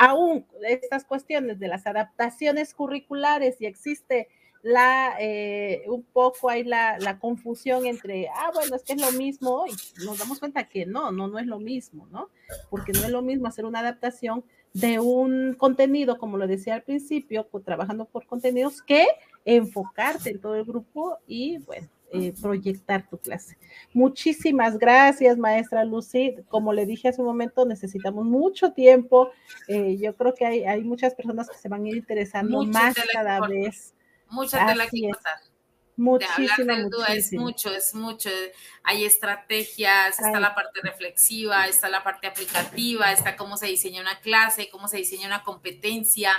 [0.00, 4.28] aún estas cuestiones de las adaptaciones curriculares y existe
[4.62, 9.12] la eh, un poco hay la, la, confusión entre, ah, bueno, es que es lo
[9.12, 9.72] mismo, y
[10.04, 12.28] nos damos cuenta que no, no, no es lo mismo, ¿no?
[12.70, 16.82] Porque no es lo mismo hacer una adaptación de un contenido, como lo decía al
[16.82, 19.06] principio, trabajando por contenidos, que
[19.44, 23.56] enfocarte en todo el grupo y, bueno, eh, proyectar tu clase.
[23.92, 26.36] Muchísimas gracias, maestra Lucy.
[26.48, 29.30] Como le dije hace un momento, necesitamos mucho tiempo.
[29.68, 32.94] Eh, yo creo que hay, hay, muchas personas que se van a ir interesando más
[33.12, 33.94] cada vez.
[34.28, 34.90] Muchas de las.
[35.96, 36.72] Muchísimo,
[37.08, 38.30] es mucho, es mucho.
[38.82, 44.18] Hay estrategias, está la parte reflexiva, está la parte aplicativa, está cómo se diseña una
[44.20, 46.32] clase, cómo se diseña una competencia.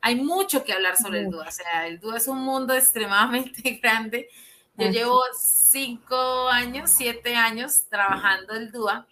[0.00, 1.48] Hay mucho que hablar sobre el DUA.
[1.48, 4.28] O sea, el DUA es un mundo extremadamente grande
[4.76, 9.06] yo llevo cinco años, siete años trabajando el DUA,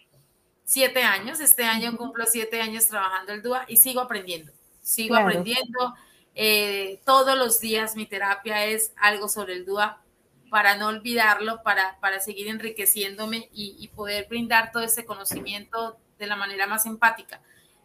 [0.64, 5.94] siete años, este año cumplo siete años trabajando el DUA y sigo aprendiendo, sigo aprendiendo.
[6.34, 10.02] Eh, todos los días mi terapia es algo sobre el DUA
[10.50, 16.36] para no olvidarlo, para, para seguir enriqueciéndome y, poder brindar todo ese conocimiento de la
[16.36, 17.40] manera más empática.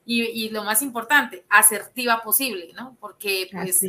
[0.06, 2.98] Y, lo más importante, asertiva posible, ¿no?
[3.00, 3.82] Porque pues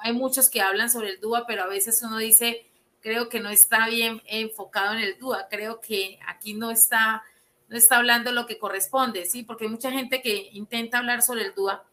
[0.00, 2.65] hay muchos que hablan sobre el DUA, pero a veces uno dice,
[3.06, 7.22] creo que no está bien enfocado en el DUA, creo que aquí no está,
[7.68, 9.44] no está hablando lo que corresponde, ¿sí?
[9.44, 11.84] Porque hay mucha gente que intenta hablar sobre el DUA,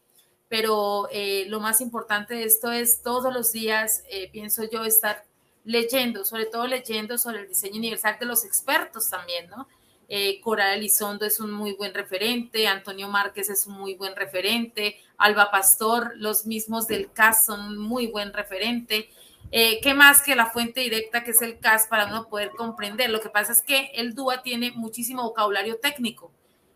[0.48, 5.24] pero eh, lo más importante de esto es todos los días, eh, pienso yo, estar
[5.62, 9.68] leyendo, sobre todo leyendo sobre el diseño universal de los expertos también, ¿no?
[10.08, 14.96] Eh, Coral Elizondo es un muy buen referente, Antonio Márquez es un muy buen referente,
[15.16, 19.10] Alba Pastor, los mismos del CAS son un muy buen referente.
[19.56, 23.10] Eh, ¿Qué más que la fuente directa que es el CAS para uno poder comprender?
[23.10, 26.32] Lo que pasa es que el DUA tiene muchísimo vocabulario técnico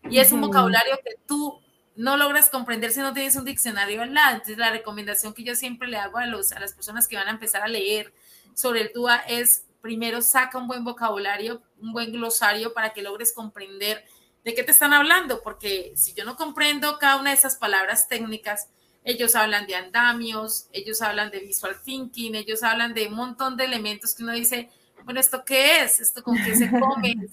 [0.09, 1.59] y es un vocabulario que tú
[1.97, 4.35] no logras comprender si no tienes un diccionario al lado.
[4.35, 7.27] Entonces, la recomendación que yo siempre le hago a, los, a las personas que van
[7.27, 8.13] a empezar a leer
[8.53, 13.33] sobre el DUA es primero saca un buen vocabulario, un buen glosario para que logres
[13.33, 14.05] comprender
[14.45, 18.07] de qué te están hablando, porque si yo no comprendo cada una de esas palabras
[18.07, 18.69] técnicas,
[19.03, 23.65] ellos hablan de andamios, ellos hablan de visual thinking, ellos hablan de un montón de
[23.65, 24.69] elementos que uno dice,
[25.03, 25.99] bueno, ¿esto qué es?
[25.99, 27.15] ¿Esto con qué se come?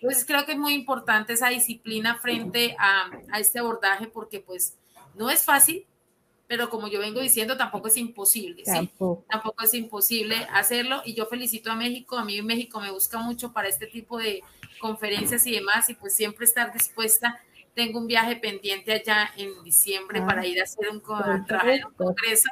[0.00, 4.76] Entonces creo que es muy importante esa disciplina frente a, este abordaje porque pues
[5.16, 5.86] no es fácil,
[6.46, 8.72] pero como yo vengo diciendo, tampoco es imposible, ¿sí?
[8.72, 9.24] Tampoco.
[9.28, 9.64] tampoco.
[9.64, 13.68] es imposible hacerlo y yo felicito a México, a mí México me busca mucho para
[13.68, 14.42] este tipo de
[14.80, 17.40] conferencias y demás y pues siempre estar dispuesta
[17.78, 22.48] tengo un viaje pendiente allá en diciembre para ah, ir a hacer un, congreso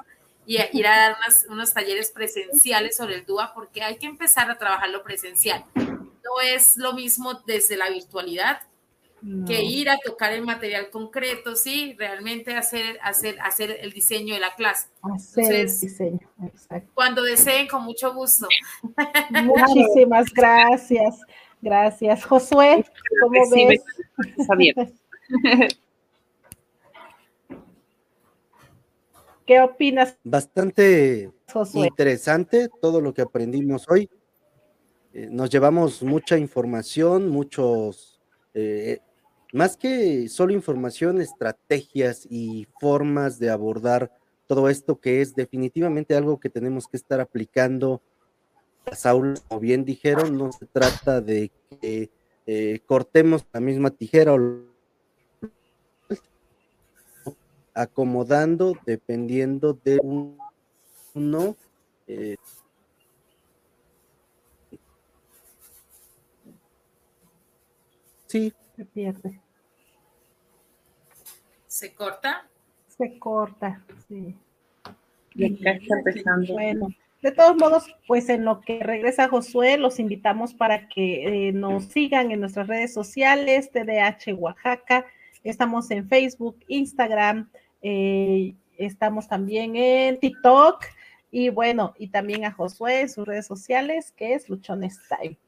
[0.46, 1.16] y ir a dar
[1.48, 5.64] unos talleres presenciales sobre el DUA porque hay que empezar a trabajarlo presencial.
[5.74, 8.60] No es lo mismo desde la virtualidad
[9.48, 14.40] que ir a tocar el material concreto, sí, realmente hacer, hacer, hacer el diseño de
[14.40, 14.86] la clase.
[15.02, 16.88] Hacer el diseño, exacto.
[16.94, 18.46] Cuando deseen, con mucho gusto.
[19.30, 21.18] Muchísimas gracias.
[21.60, 22.24] Gracias.
[22.24, 22.84] Josué,
[23.20, 23.82] ¿cómo ves?
[29.46, 30.18] ¿Qué opinas?
[30.24, 31.30] Bastante
[31.74, 34.10] interesante todo lo que aprendimos hoy.
[35.12, 38.20] Eh, nos llevamos mucha información, muchos,
[38.54, 38.98] eh,
[39.52, 44.10] más que solo información, estrategias y formas de abordar
[44.46, 48.02] todo esto que es definitivamente algo que tenemos que estar aplicando
[48.84, 52.10] las aulas, como bien dijeron, no se trata de que
[52.46, 54.38] eh, cortemos la misma tijera o
[57.76, 61.56] acomodando dependiendo de uno.
[62.08, 62.36] Eh,
[68.26, 68.52] sí.
[68.74, 69.40] Se pierde.
[71.66, 72.48] ¿Se corta?
[72.88, 74.34] Se corta, sí.
[76.48, 76.88] Bueno,
[77.20, 81.84] de todos modos, pues en lo que regresa Josué, los invitamos para que eh, nos
[81.84, 85.04] sigan en nuestras redes sociales, TDH Oaxaca.
[85.44, 87.50] Estamos en Facebook, Instagram,
[87.88, 90.84] eh, estamos también en TikTok
[91.30, 95.38] y bueno, y también a Josué en sus redes sociales, que es Luchones Time.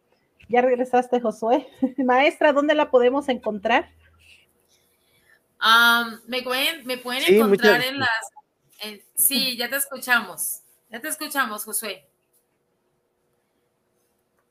[0.48, 1.66] ¿Ya regresaste, Josué?
[1.98, 3.90] Maestra, ¿dónde la podemos encontrar?
[6.28, 9.01] me pueden, me pueden encontrar en las...
[9.16, 10.60] sí, ya te escuchamos.
[10.90, 12.06] Ya te escuchamos, Josué.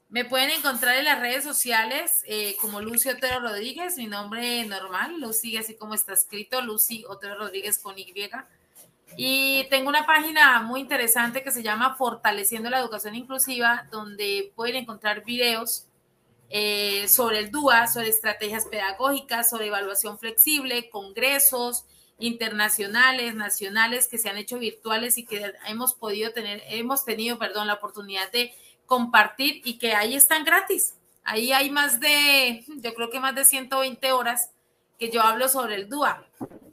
[0.10, 5.20] Me pueden encontrar en las redes sociales eh, como Lucy Otero Rodríguez, mi nombre normal,
[5.20, 8.14] Lucy, así como está escrito, Lucy Otero Rodríguez con Y.
[9.18, 14.78] Y tengo una página muy interesante que se llama Fortaleciendo la Educación Inclusiva, donde pueden
[14.78, 15.88] encontrar videos
[16.50, 21.86] eh, sobre el DUA, sobre estrategias pedagógicas, sobre evaluación flexible, congresos
[22.18, 27.68] internacionales, nacionales que se han hecho virtuales y que hemos podido tener, hemos tenido, perdón,
[27.68, 28.54] la oportunidad de
[28.88, 30.96] compartir y que ahí están gratis.
[31.24, 34.50] Ahí hay más de, yo creo que más de 120 horas
[34.98, 36.26] que yo hablo sobre el DUA,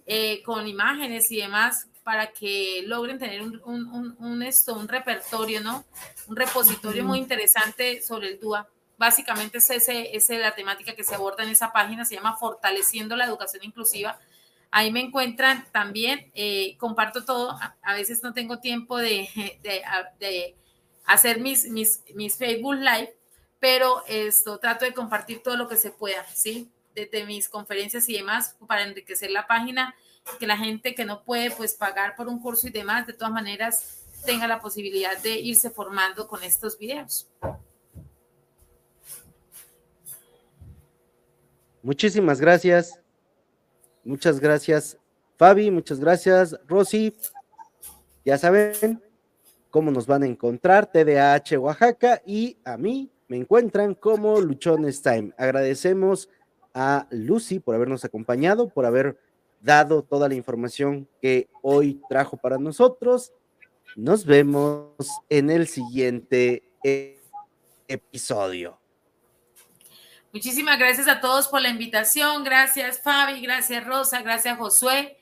[0.06, 5.60] eh, con imágenes y demás, para que logren tener un, un, un, esto, un repertorio,
[5.60, 5.84] ¿no?
[6.28, 8.68] Un repositorio muy interesante sobre el DUA.
[8.96, 13.16] Básicamente es, ese, es la temática que se aborda en esa página, se llama Fortaleciendo
[13.16, 14.18] la Educación Inclusiva.
[14.70, 19.28] Ahí me encuentran también, eh, comparto todo, a, veces no tengo tiempo de,
[19.62, 19.82] de,
[20.20, 20.54] de
[21.04, 23.16] hacer mis, mis, mis Facebook Live,
[23.60, 26.70] pero esto trato de compartir todo lo que se pueda, ¿sí?
[26.94, 29.94] Desde mis conferencias y demás para enriquecer la página,
[30.38, 33.32] que la gente que no puede pues pagar por un curso y demás, de todas
[33.32, 37.28] maneras tenga la posibilidad de irse formando con estos videos.
[41.82, 42.98] Muchísimas gracias.
[44.04, 44.96] Muchas gracias,
[45.36, 45.70] Fabi.
[45.70, 47.14] Muchas gracias, Rosy.
[48.24, 49.02] Ya saben,
[49.74, 55.32] cómo nos van a encontrar, TDAH Oaxaca, y a mí me encuentran como Luchones Time.
[55.36, 56.30] Agradecemos
[56.72, 59.18] a Lucy por habernos acompañado, por haber
[59.60, 63.32] dado toda la información que hoy trajo para nosotros.
[63.96, 64.92] Nos vemos
[65.28, 66.62] en el siguiente
[67.88, 68.78] episodio.
[70.32, 72.44] Muchísimas gracias a todos por la invitación.
[72.44, 75.12] Gracias Fabi, gracias Rosa, gracias Josué.